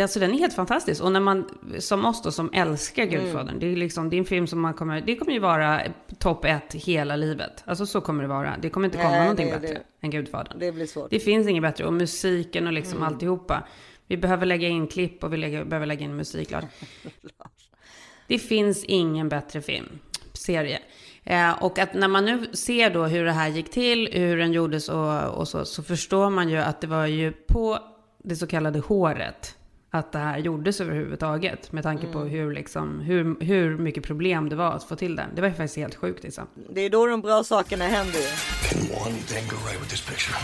[0.00, 1.02] alltså, den är helt fantastisk.
[1.02, 3.58] Och när man, som oss då, som älskar Gudfadern.
[3.58, 5.82] Det, är liksom, det är en film som man kommer, det kommer ju vara
[6.18, 7.62] topp ett hela livet.
[7.66, 8.56] Alltså så kommer det vara.
[8.62, 10.58] Det kommer inte komma Nej, någonting det- bättre det- än Gudfadern.
[10.58, 11.10] Det blir svårt.
[11.10, 11.84] Det finns inget bättre.
[11.84, 13.08] Och musiken och liksom Mm.
[13.12, 13.66] alltihopa.
[14.06, 16.52] Vi behöver lägga in klipp och vi lägger, behöver lägga in musik.
[18.28, 19.98] Det finns ingen bättre film,
[20.32, 20.78] serie.
[21.26, 24.52] Eh, och att när man nu ser då hur det här gick till, hur den
[24.52, 27.78] gjordes och, och så, så förstår man ju att det var ju på
[28.24, 29.54] det så kallade håret
[29.90, 31.72] att det här gjordes överhuvudtaget.
[31.72, 32.30] Med tanke på Mm.
[32.30, 35.26] hur, liksom, hur, hur mycket problem det var att få till det.
[35.34, 36.46] Det var ju faktiskt helt sjukt liksom.
[36.70, 38.26] Det är då de bra sakerna händer ju.
[38.68, 40.36] Can one thing go right with this picture?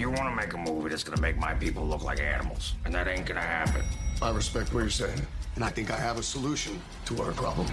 [0.00, 2.74] You want to make a movie that's going to make my people look like animals,
[2.86, 3.82] and that ain't going to happen.
[4.22, 5.20] I respect what you're saying,
[5.56, 6.72] and I think I have a solution
[7.06, 7.66] to our problem.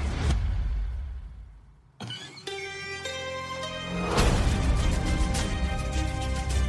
[2.01, 2.09] You're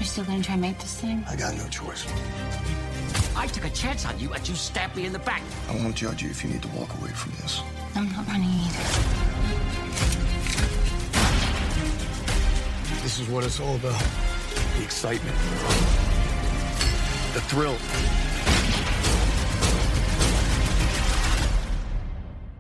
[0.05, 1.25] still gonna try and make this thing?
[1.29, 2.07] I got no choice.
[3.37, 5.43] I took a chance on you and you stabbed me in the back.
[5.69, 7.61] I won't judge you if you need to walk away from this.
[7.95, 8.85] I'm not running either.
[13.03, 14.03] This is what it's all about.
[14.77, 15.37] The excitement.
[17.35, 17.77] The thrill.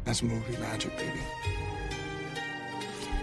[0.05, 1.21] That's movie magic, baby.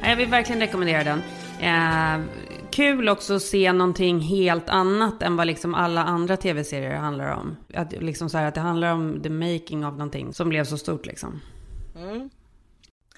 [0.04, 1.22] Jag vill verkligen rekommendera den.
[1.60, 2.26] Eh,
[2.72, 7.56] kul också att se någonting helt annat än vad liksom alla andra tv-serier handlar om.
[7.74, 10.78] Att, liksom så här, att det handlar om the making av någonting som blev så
[10.78, 11.42] stort liksom.
[11.96, 12.30] Mm.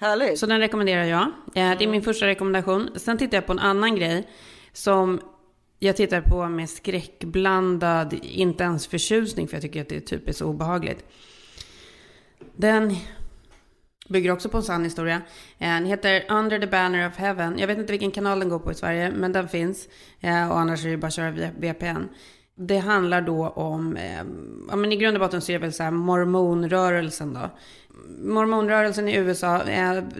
[0.00, 0.38] Härligt.
[0.38, 1.22] Så den rekommenderar jag.
[1.22, 2.88] Eh, det är min första rekommendation.
[2.96, 4.28] Sen tittar jag på en annan grej
[4.72, 5.20] som
[5.78, 10.32] jag tittar på med skräckblandad, inte ens förtjusning för jag tycker att det typ är
[10.32, 11.04] så obehagligt.
[12.56, 12.96] Den
[14.08, 15.16] bygger också på en sann historia.
[15.58, 17.58] Eh, den heter Under the Banner of Heaven.
[17.58, 19.88] Jag vet inte vilken kanal den går på i Sverige, men den finns.
[20.20, 22.08] Eh, och annars är det bara att köra via VPN.
[22.54, 24.22] Det handlar då om, eh,
[24.68, 27.50] ja men i grund och botten så är det väl så här mormonrörelsen då.
[28.24, 29.62] Mormonrörelsen i USA,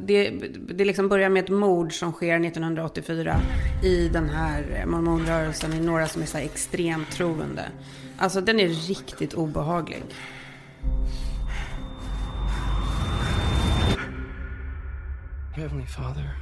[0.03, 0.31] det,
[0.69, 3.37] det liksom börjar med ett mord som sker 1984
[3.85, 7.65] i den här mormonrörelsen i några som är så här extremt troende.
[8.19, 10.03] Alltså den är riktigt obehaglig.
[15.57, 16.37] Heavenly Father,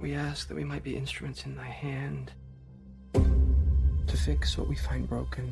[0.00, 2.32] we ask that we might be instruments in thy hand
[3.14, 5.48] to fix what we find broken.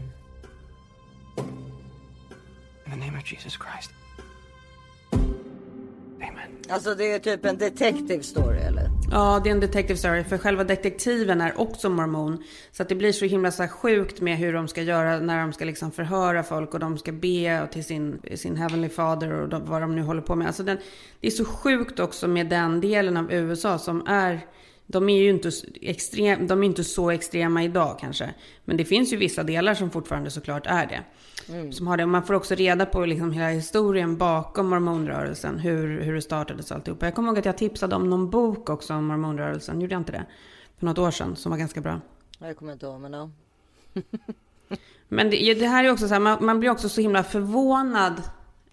[1.37, 3.93] In the name of Jesus Christ.
[6.69, 8.88] Alltså det är typ en detective story eller?
[9.11, 10.25] Ja, det är en detective story.
[10.25, 12.45] För själva detektiven är också mormon.
[12.73, 15.53] Så att det blir så himla så sjukt med hur de ska göra när de
[15.53, 16.75] ska liksom förhöra folk.
[16.75, 20.23] Och de ska be till sin, sin heavenly father och de, vad de nu håller
[20.23, 20.47] på med.
[20.47, 20.79] Alltså den,
[21.21, 24.41] det är så sjukt också med den delen av USA som är...
[24.91, 25.51] De är ju inte,
[25.83, 28.35] extrem, de är inte så extrema idag kanske.
[28.65, 31.05] Men det finns ju vissa delar som fortfarande såklart är det.
[31.53, 31.73] Mm.
[31.73, 32.07] Som har det.
[32.07, 35.59] Man får också reda på liksom hela historien bakom mormonrörelsen.
[35.59, 37.07] Hur, hur det startades och alltihopa.
[37.07, 39.81] Jag kommer ihåg att jag tipsade om någon bok också om mormonrörelsen.
[39.81, 40.27] Gjorde jag inte det?
[40.79, 41.37] För något år sedan.
[41.37, 42.01] Som var ganska bra.
[42.39, 43.31] Jag kommer inte ihåg men ja.
[45.09, 48.23] Men det, det här är också så här, man, man blir också så himla förvånad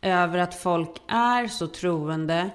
[0.01, 2.49] över att folk är så troende.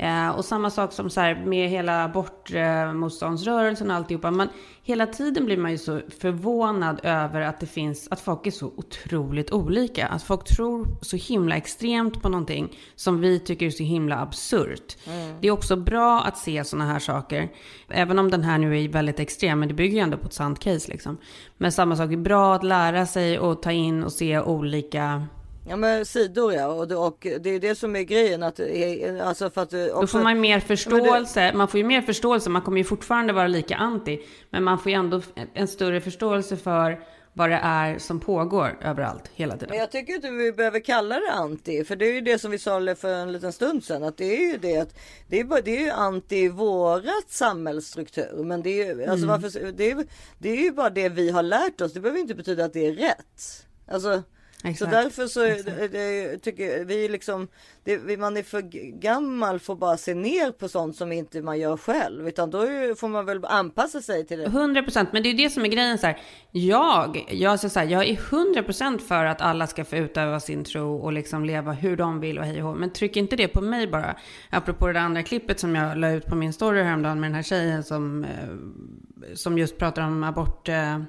[0.00, 4.30] Eh, och samma sak som så här med hela abortmotståndsrörelsen och alltihopa.
[4.30, 4.48] Man,
[4.82, 8.72] hela tiden blir man ju så förvånad över att det finns, att folk är så
[8.76, 10.06] otroligt olika.
[10.06, 14.96] Att folk tror så himla extremt på någonting som vi tycker är så himla absurt.
[15.06, 15.34] Mm.
[15.40, 17.48] Det är också bra att se sådana här saker.
[17.88, 20.32] Även om den här nu är väldigt extrem, men det bygger ju ändå på ett
[20.32, 21.18] sant case liksom.
[21.58, 25.26] Men samma sak, är bra att lära sig och ta in och se olika
[25.68, 29.28] Ja men sidor ja och det, och det är det som är grejen att eh,
[29.28, 31.52] alltså för att eh, också, Då får man mer Ja, förståelse.
[31.54, 32.50] Man får ju mer förståelse.
[32.50, 34.20] Man kommer ju fortfarande vara lika anti.
[34.50, 35.22] Men man får ju ändå
[35.54, 37.00] en större förståelse för
[37.32, 39.68] vad det är som pågår överallt hela tiden.
[39.70, 42.50] Men jag tycker inte vi behöver kalla det anti, för det är ju det som
[42.50, 44.94] vi sa för en liten stund sedan, att det är ju det att
[45.28, 48.44] det är, bara, det är ju anti vårat samhällsstruktur.
[48.44, 49.28] Men det är ju, alltså Mm.
[49.28, 50.06] varför, det är,
[50.38, 51.92] det är ju bara det vi har lärt oss.
[51.92, 53.66] Det behöver inte betyda att det är rätt.
[53.88, 54.22] Alltså,
[54.62, 54.90] så Exakt.
[54.90, 57.48] därför så det, det, tycker vi liksom,
[57.84, 58.60] det, man är för
[59.00, 62.28] gammal för att bara se ner på sånt som inte man gör själv.
[62.28, 62.60] Utan då
[62.96, 64.44] får man väl anpassa sig till det.
[64.44, 66.18] 100 procent, men det är det som är grejen så här.
[66.50, 70.40] Jag, jag, så så här, jag är 100 procent för att alla ska få utöva
[70.40, 72.76] sin tro och liksom leva hur de vill och hej och.
[72.76, 74.16] Men tryck inte det på mig bara.
[74.50, 77.42] Apropå det andra klippet som jag la ut på min story häromdagen med den här
[77.42, 80.96] tjejen som, eh, som just pratar om abortmotståndarna.
[80.96, 81.02] Eh,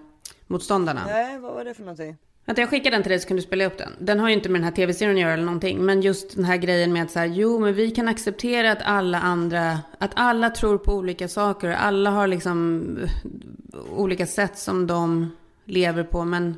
[0.48, 1.02] motståndarna.
[1.06, 2.18] Nej, vad var det för någonting?
[2.46, 3.94] Vänta, jag skickar den till dig så kan du spela upp den.
[4.00, 5.86] Den har ju inte med den här tv-serien att göra eller någonting.
[5.86, 8.82] Men just den här grejen med att så här, jo men vi kan acceptera att
[8.82, 11.70] alla andra, att alla tror på olika saker.
[11.70, 15.36] och Alla har liksom eh, olika sätt som de
[15.66, 16.24] lever på.
[16.26, 16.58] Men,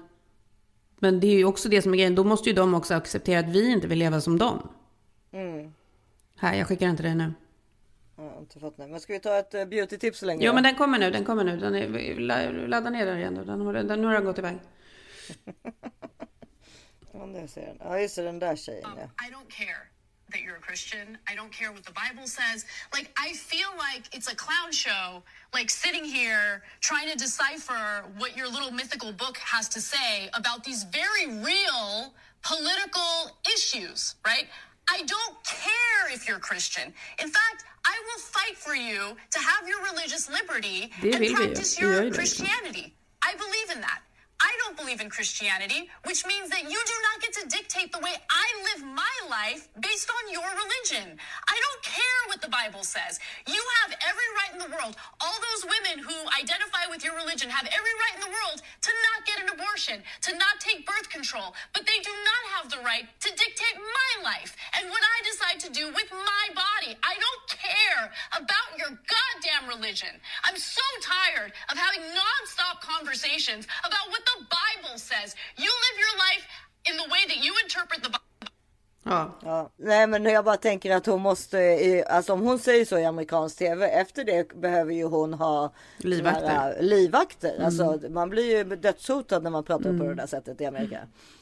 [0.99, 2.15] men det är ju också det som är grejen.
[2.15, 4.67] Då måste ju de också acceptera att vi inte vill leva som dem.
[5.33, 5.73] Mm.
[6.37, 7.33] Här, jag skickar den till dig nu.
[8.17, 8.87] Ja, jag har inte fått det.
[8.87, 10.45] Men ska vi ta ett eh, beauty-tips så länge?
[10.45, 11.57] Jo men den kommer nu, den kommer nu.
[11.57, 13.39] Den är, la- ladda ner den igen.
[13.45, 14.57] Den, har- den, nu har den gått iväg.
[17.13, 17.77] Ja, nu ser den.
[17.79, 19.03] Ja, just det, den där tjejen um, ja.
[19.27, 19.89] I don't care
[20.31, 21.17] that you're a Christian.
[21.31, 22.65] I don't care what the Bible says.
[22.91, 25.21] Like, I feel like it's a clown show,
[25.53, 30.63] like sitting here trying to decipher what your little mythical book has to say about
[30.63, 34.47] these very real political issues, right?
[34.89, 36.93] I don't care if you're Christian.
[37.19, 41.27] In fact, I will fight for you to have your religious liberty and vill vi
[41.27, 41.35] ju.
[41.35, 42.11] practice your.
[42.11, 42.93] Christianity.
[43.21, 44.01] I believe in that.
[44.43, 47.99] I don't believe in Christianity, which means that you do not get to dictate the
[47.99, 48.11] way
[49.33, 51.17] life based on your religion.
[51.49, 53.17] I don't care what the Bible says.
[53.49, 54.93] You have every right in the world.
[55.17, 58.91] All those women who identify with your religion have every right in the world to
[59.09, 62.81] not get an abortion, to not take birth control, but they do not have the
[62.85, 66.93] right to dictate my life and what I decide to do with my body.
[67.01, 70.13] I don't care about your goddamn religion.
[70.45, 75.33] I'm so tired of having nonstop conversations about what the Bible says.
[75.57, 76.45] You live your life
[76.85, 78.32] in the way that you interpret the Bible.
[79.03, 79.31] Ja.
[79.43, 83.05] Ja, nej men jag bara tänker att hon måste, alltså om hon säger så i
[83.05, 86.47] amerikansk tv, efter det behöver ju hon ha Livvakter.
[86.47, 87.53] här, livvakter.
[87.53, 87.65] Mm.
[87.65, 90.07] Alltså man blir ju dödshotad när man pratar på Mm.
[90.07, 90.97] det där sättet i Amerika.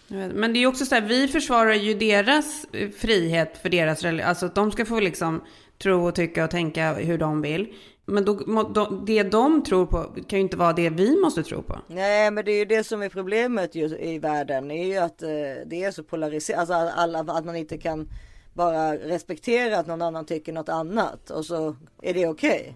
[0.07, 4.01] Men det är ju också så här, vi försvarar ju deras eh, frihet för deras
[4.01, 4.27] religion.
[4.29, 5.43] Alltså att de ska få liksom
[5.81, 7.73] tro och tycka och tänka hur de vill.
[8.11, 8.33] Men då,
[8.73, 11.79] då, det de tror på kan ju inte vara det vi måste tro på.
[11.87, 15.29] Nej men det är ju det som är problemet i världen, är ju att eh,
[15.65, 18.09] det är så polariserat, alltså alla, att man inte kan
[18.53, 22.75] bara respektera att någon annan tycker något annat och så är det okej.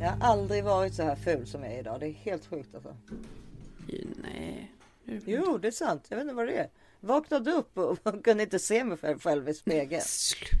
[0.00, 2.00] Jag har aldrig varit så här ful som jag är idag.
[2.00, 2.94] Det är helt sjukt alltså.
[4.22, 4.72] Nej.
[5.26, 6.06] Jo, det är sant.
[6.08, 6.68] Jag vet inte vad det är.
[7.00, 10.02] Vaknade upp och kunde inte se mig själv- i spegeln.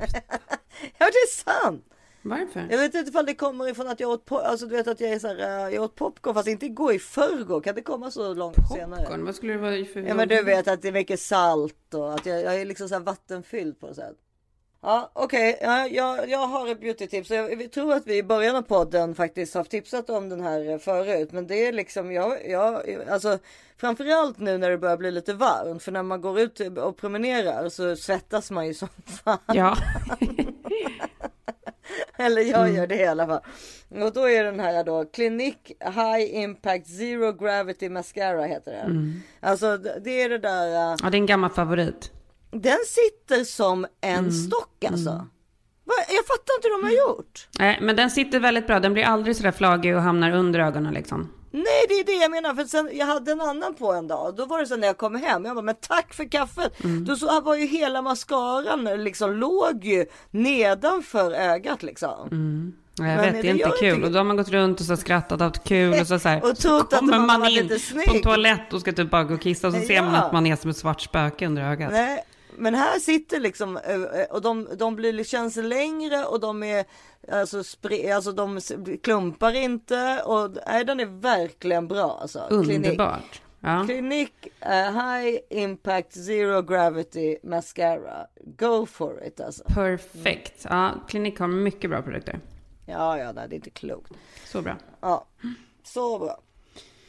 [0.98, 1.84] ja, det är sant.
[2.24, 2.66] Varför?
[2.70, 5.00] Jag vet inte ifall det kommer ifrån att jag åt, po- alltså, du vet att
[5.00, 7.60] jag är så här, eh, jag åt popcorn fast inte igår i förrgår.
[7.60, 9.00] Kan det komma så långt senare?
[9.00, 10.00] Popcorn, vad skulle det vara för...
[10.00, 12.88] Ja men du vet att det är mycket salt och att jag, jag är liksom
[12.88, 14.16] så här vattenfylld på något sätt.
[14.84, 17.30] Ja okej, ja, jag, jag har ett beauty-tips.
[17.34, 20.70] Jag, jag tror att vi i början av podden faktiskt har tipsat om den här
[20.70, 21.32] eh, förut.
[21.32, 23.38] Men det är liksom, jag, jag, alltså
[23.80, 25.82] framförallt nu när det börjar bli lite varmt.
[25.82, 28.88] För när man går ut och promenerar så svettas man ju som
[29.24, 29.38] fan.
[29.46, 29.76] Ja.
[32.16, 32.74] Eller jag Mm.
[32.76, 33.40] gör det i alla fall.
[34.02, 38.86] Och då är den här då Clinique High Impact Zero Gravity Mascara heter den.
[38.90, 39.20] Mm.
[39.40, 40.66] Alltså det är det där.
[40.66, 42.10] eh, Ja, det är en gammal favorit.
[42.52, 44.30] Den sitter som en Mm.
[44.32, 45.10] stock alltså.
[45.84, 45.94] Va?
[46.08, 47.48] Jag fattar inte hur de har gjort.
[47.58, 48.80] Nej, men den sitter väldigt bra.
[48.80, 51.32] Den blir aldrig sådär flagig och hamnar under ögonen liksom.
[51.54, 52.54] Nej det är det jag menar.
[52.54, 54.34] För sen, jag hade en annan på en dag.
[54.36, 55.44] Då var det så när jag kom hem.
[55.44, 56.84] Jag bara men tack för kaffet.
[56.84, 57.04] Mm.
[57.04, 62.28] Då så var ju hela mascaran liksom låg ju nedanför ögat liksom.
[62.30, 62.72] Mm.
[62.98, 63.94] Ja, Jag Men vet, det är inte kul.
[63.94, 66.18] inte- Och då har man gått runt och så skrattat och haft kul och så,
[66.18, 67.68] så, här, Och så kommer man man in
[68.06, 70.20] på en toalett och ska typ bara gå och kissa och så ser man Ja.
[70.20, 71.92] att man är som ett svart spöke under ögat.
[71.92, 72.24] Nej,
[72.62, 76.84] men här sitter liksom eh, eh, och de, de blir, känns längre och de är
[77.32, 78.60] alltså, spre, alltså de
[79.02, 82.46] klumpar inte och nej, den är verkligen bra alltså.
[82.48, 82.76] Klinik.
[82.76, 83.42] Underbart.
[83.60, 83.84] Ja.
[83.86, 88.26] Clinique eh, High Impact Zero Gravity Mascara.
[88.44, 89.64] Go for it alltså.
[89.64, 90.66] Perfekt.
[90.70, 92.40] Ja, Clinique har mycket bra produkter.
[92.86, 94.12] Ja, ja, det är inte klokt.
[94.44, 94.76] Så bra.
[95.00, 95.26] Ja,
[95.82, 96.38] så bra.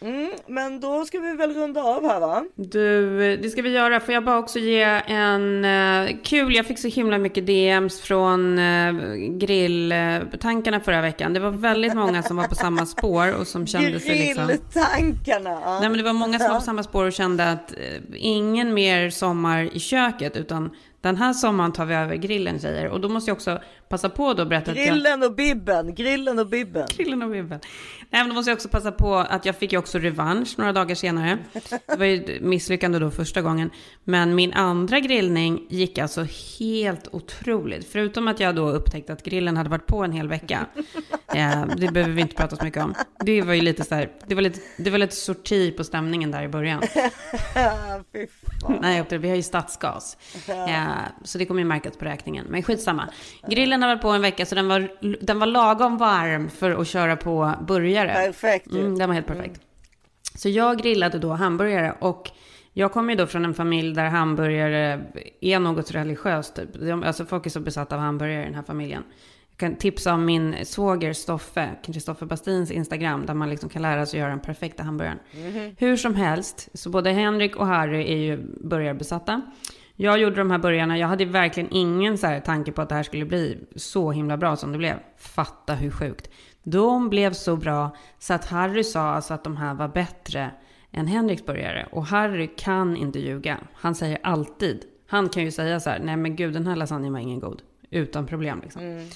[0.04, 2.46] Mm, men då ska vi väl runda av här va?
[2.56, 4.00] Du, det ska vi göra.
[4.00, 8.60] Får jag bara också ge en uh, kul, jag fick så himla mycket DMs från
[8.60, 11.34] uh, grilltankarna förra veckan.
[11.34, 14.48] Det var väldigt många som var på samma spår och som kände sig liksom...
[14.48, 15.62] Grilltankarna!
[15.66, 15.80] Ja.
[15.80, 18.74] Nej men det var många som var på samma spår och kände att uh, ingen
[18.74, 20.70] mer sommar i köket utan
[21.02, 22.88] den här sommaren tar vi över grillen tjejer.
[22.88, 23.60] Och då måste jag också
[23.94, 25.30] passa på då att berätta Grillen att jag...
[25.30, 26.88] och bibben, grillen och bibben.
[26.98, 27.60] Grillen och bibben.
[28.10, 30.74] Nej men då måste jag också passa på att jag fick ju också revansch några
[30.74, 31.38] dagar senare.
[31.86, 33.70] Det var ju misslyckande då första gången.
[34.04, 36.26] Men min andra grillning gick alltså
[36.60, 37.88] helt otroligt.
[37.92, 40.66] Förutom att jag då upptäckte att grillen hade varit på en hel vecka.
[41.34, 42.94] Ja, det behöver vi inte prata så mycket om.
[43.20, 46.32] Det var ju lite så här, det var lite, det var lite sorti på stämningen
[46.32, 46.82] där i början.
[48.14, 48.28] Fy
[48.62, 48.80] fan.
[48.82, 50.18] Nej, vi har ju stadsgas.
[50.48, 50.88] Ja,
[51.24, 52.46] så det kommer ju märkas på räkningen.
[52.50, 53.10] Men skitsamma.
[53.50, 54.90] Grillen har varit på en vecka så den var,
[55.26, 58.14] den var lagom varm för att köra på burgare.
[58.14, 58.72] Perfekt.
[58.72, 59.62] Mm, den var helt perfekt.
[60.36, 62.32] Så jag grillade då hamburgare och
[62.74, 65.06] jag kommer ju då från en familj där hamburgare
[65.42, 66.56] är något religiöst.
[66.56, 66.70] Typ.
[67.06, 69.04] Alltså folk är så besatta av hamburgare i den här familjen.
[69.50, 74.06] Jag kan tipsa om min svåger Stoffe, Kristoffer Bastins Instagram, där man liksom kan lära
[74.06, 75.20] sig att göra den perfekta hamburgaren.
[75.32, 75.76] Mhm.
[75.78, 79.42] Hur som helst, så både Henrik och Harry är ju burgarbesatta.
[79.96, 82.96] Jag gjorde de här burgarna, jag hade verkligen ingen så här tanke på att det
[82.96, 85.00] här skulle bli så himla bra som det blev.
[85.18, 86.30] Fatta hur sjukt.
[86.64, 90.52] De blev så bra så att Harry sa alltså att de här var bättre
[90.92, 91.88] än Henriks burgare.
[91.92, 93.58] Och Harry kan inte ljuga.
[93.74, 94.84] Han säger alltid.
[95.08, 97.62] Han kan ju säga så här, nej men gud den här lasagnen var ingen god.
[97.90, 98.82] Utan problem liksom.
[98.82, 99.08] Mm.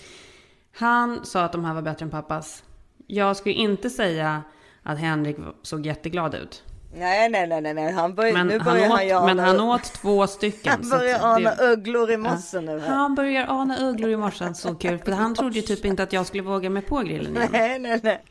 [0.78, 2.63] Han sa att de här var bättre än pappas.
[3.07, 4.43] Jag skulle inte säga
[4.84, 6.63] att Henrik såg jätteglad ut.
[6.93, 7.91] Nej, nej, nej, nej.
[7.91, 10.73] Han börjar, Men, nu han, börjar åt, han ju men ana- han åt två stycken.
[10.81, 12.79] Han börjar ana det- ugglor i mossen nu.
[12.79, 12.88] Här.
[12.88, 14.97] Han börjar ana ugglor i morse, så kul.
[14.99, 17.49] För han trodde ju typ inte att jag skulle våga mig på grillen igen.
[17.51, 18.23] Nej, nej, nej.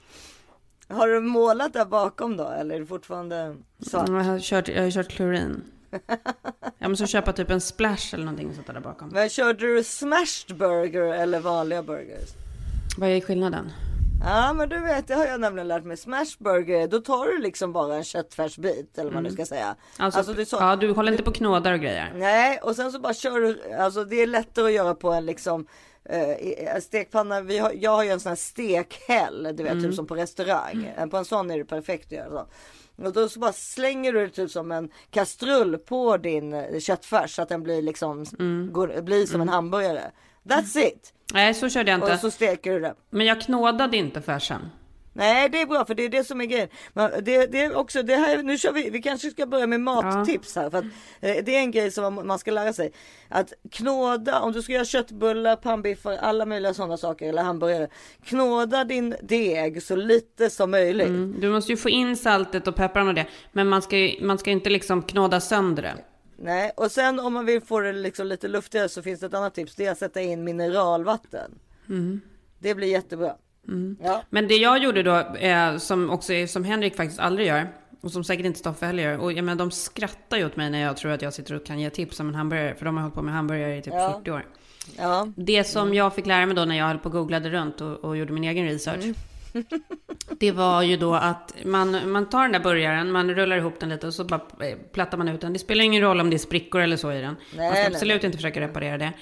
[0.89, 2.49] Har du målat där bakom då?
[2.49, 4.09] Eller är det fortfarande svart?
[4.09, 5.63] Jag har kört, jag har kört klorin.
[6.79, 9.09] Jag måste köpa typ en splash eller någonting och sätta där bakom.
[9.09, 12.29] Men körde du smashed burger eller vanliga burgers?
[12.99, 13.73] Vad är skillnaden?
[14.25, 15.97] Ja men du vet det har jag nämligen lärt mig.
[15.97, 19.77] Smash burger då tar du liksom bara en köttfärsbit eller vad du ska säga.
[19.99, 22.13] Alltså, är så- ja, du håller inte på knådar och grejer.
[22.15, 23.75] Nej och sen så bara kör du.
[23.79, 25.67] Alltså det är lättare att göra på en liksom
[26.41, 27.41] i- stekpanna.
[27.41, 29.43] Vi har, jag har ju en sån här stekhäll.
[29.57, 29.85] Du vet Mm.
[29.85, 30.91] typ som på restaurang.
[31.11, 32.47] På en sån är det perfekt att göra så.
[33.05, 37.35] Och då så bara slänger du det typ som en kastrull på din eh, köttfärs
[37.37, 38.73] så att den blir liksom Mm.
[38.73, 40.11] går, blir som en hamburgare.
[40.45, 41.13] That's it.
[41.35, 42.13] Nej, så körde jag inte.
[42.13, 42.95] Och så steker du det.
[43.11, 44.71] Men jag knådade inte färsen.
[45.19, 46.69] Nej det är bra för det är det som är grejen.
[47.23, 50.57] Det, det är också det här, nu kör vi, vi kanske ska börja med mattips
[50.57, 50.85] här för att
[51.21, 52.93] eh, det är en grej som man- man ska lära sig.
[53.29, 57.89] Att knåda, om du ska göra köttbullar, pannbiffar, alla möjliga sådana saker eller hamburgare.
[58.25, 61.07] Knåda din deg så lite som möjligt.
[61.09, 61.37] Mm.
[61.41, 63.27] Du måste ju få in saltet och pepparn och det.
[63.53, 65.95] Men man ska ju man ska inte liksom knåda sönder det.
[66.39, 69.35] Nej och sen om man vill få det liksom lite luftigare så finns det ett
[69.35, 69.75] annat tips.
[69.75, 71.51] Det är att sätta in mineralvatten.
[71.89, 72.21] Mm.
[72.59, 73.37] Det blir jättebra.
[73.69, 73.97] Mm.
[74.03, 74.23] Ja.
[74.31, 77.69] Men det jag gjorde då, eh, som också är, som Henrik faktiskt aldrig gör,
[78.01, 80.71] och som säkert inte Stoffe heller gör, och jag menar, de skrattar ju åt mig
[80.71, 82.97] när jag tror att jag sitter och kan ge tips om en hamburgare, för de
[82.97, 84.13] har hållit på med hamburgare i typ Ja.
[84.19, 84.47] 40 år.
[84.99, 85.29] Ja.
[85.37, 88.05] Det som jag fick lära mig då när jag höll på och googlade runt och,
[88.05, 89.15] och gjorde min egen research, Mm.
[90.39, 93.89] Det var ju då att man, man tar den där burgaren, man rullar ihop den
[93.89, 95.53] lite och så bara eh, plattar man ut den.
[95.53, 97.37] Det spelar ingen roll om det är sprickor eller så i den.
[97.57, 99.13] Nej, man ska nej, absolut inte försöka reparera det.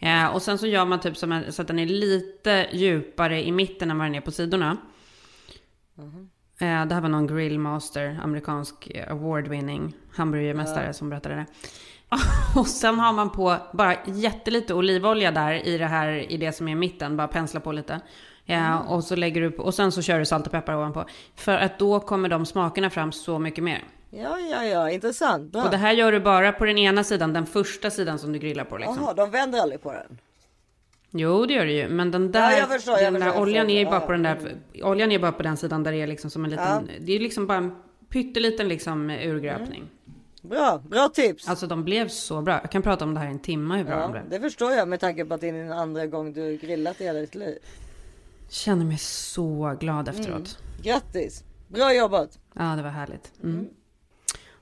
[0.00, 3.44] Eh, och sen så gör man typ som en, så att den är lite djupare
[3.46, 4.76] i mitten än vad den är på sidorna.
[6.60, 10.92] Eh, det här var någon grillmaster, amerikansk award-winning hamburgermästare Ja.
[10.92, 11.46] som berättade det.
[12.56, 16.68] Och sen har man på bara jättelite olivolja där i det här, i det som
[16.68, 18.00] är i mitten, bara pensla på lite.
[18.46, 18.86] Ja, Mm.
[18.88, 21.04] och så lägger du på, och sen så kör du salt och peppar ovanpå.
[21.36, 23.84] För att då kommer de smakerna fram så mycket mer.
[24.10, 25.52] Ja, ja, ja, intressant.
[25.52, 25.64] Bra.
[25.64, 28.38] Och det här gör du bara på den ena sidan, den första sidan som du
[28.38, 28.98] grillar på liksom.
[29.00, 30.18] Jaha, de vänder aldrig på den.
[31.10, 31.88] Jo, det gör det ju.
[31.88, 33.94] Men den där, Ja, jag förstår, jag den där förstår, jag oljan är ju bara
[33.94, 34.38] Ja, på den där,
[34.82, 37.20] oljan är bara på den sidan där det är liksom som en liten, det är
[37.20, 37.74] liksom bara en
[38.08, 39.84] pytteliten liksom urgröpning.
[40.42, 41.48] Bra, bra tips.
[41.48, 42.58] Alltså de blev så bra.
[42.62, 44.28] Jag kan prata om det här i en timme hur bra de Ja, blev.
[44.30, 47.04] det förstår jag med tanke på att det är din andra gång du grillat i
[47.04, 47.58] hela ditt liv.
[48.48, 50.58] Känner mig så glad efteråt.
[50.60, 50.82] Mm.
[50.82, 51.44] Grattis!
[51.68, 52.38] Bra jobbat!
[52.54, 53.32] Ja, det var härligt.
[53.42, 53.68] Mm.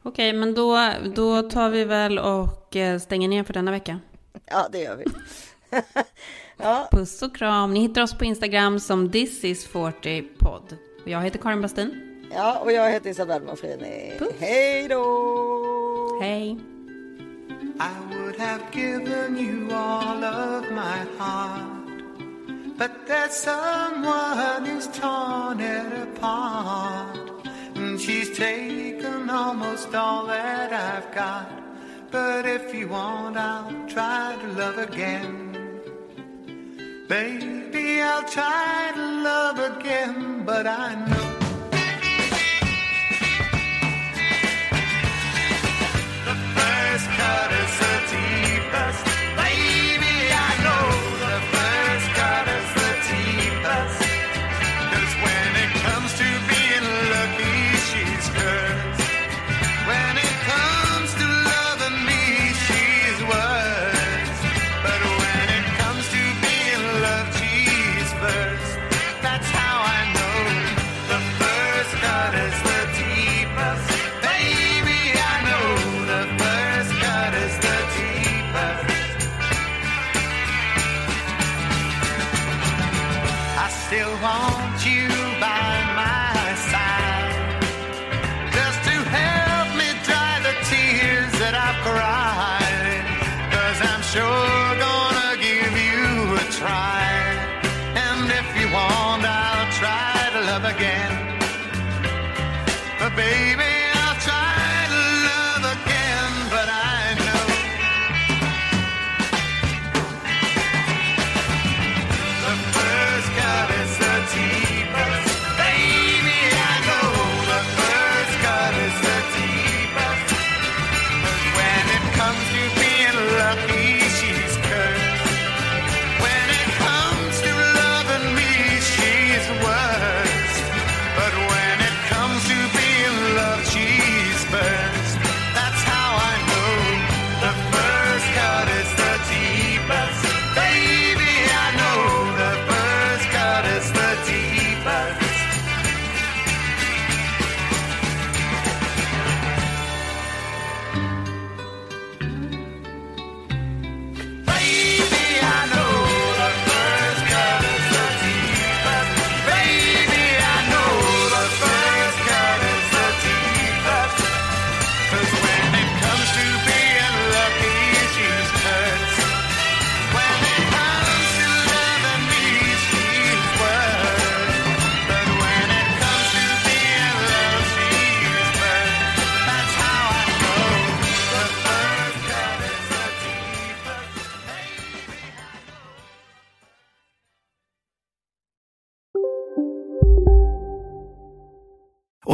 [0.02, 4.00] Okej, men då, då tar vi väl och eh, stänger ner för denna vecka.
[4.46, 5.04] Ja, det gör vi.
[6.56, 6.88] ja.
[6.90, 7.74] Puss och kram.
[7.74, 10.76] Ni hittar oss på Instagram som thisis40podd.
[11.02, 12.08] Och jag heter Karin Bastin.
[12.34, 14.12] Ja, och jag heter Isabelle Manfrini.
[14.38, 16.18] Hej då!
[16.22, 16.58] Hej.
[17.80, 21.81] I would have given you all of my heart
[22.82, 27.46] But there's someone who's torn it apart.
[27.76, 31.48] And she's taken almost all that I've got.
[32.10, 35.80] But if you want, I'll try to love again.
[37.08, 41.21] Baby, I'll try to love again But I know
[103.16, 103.51] baby,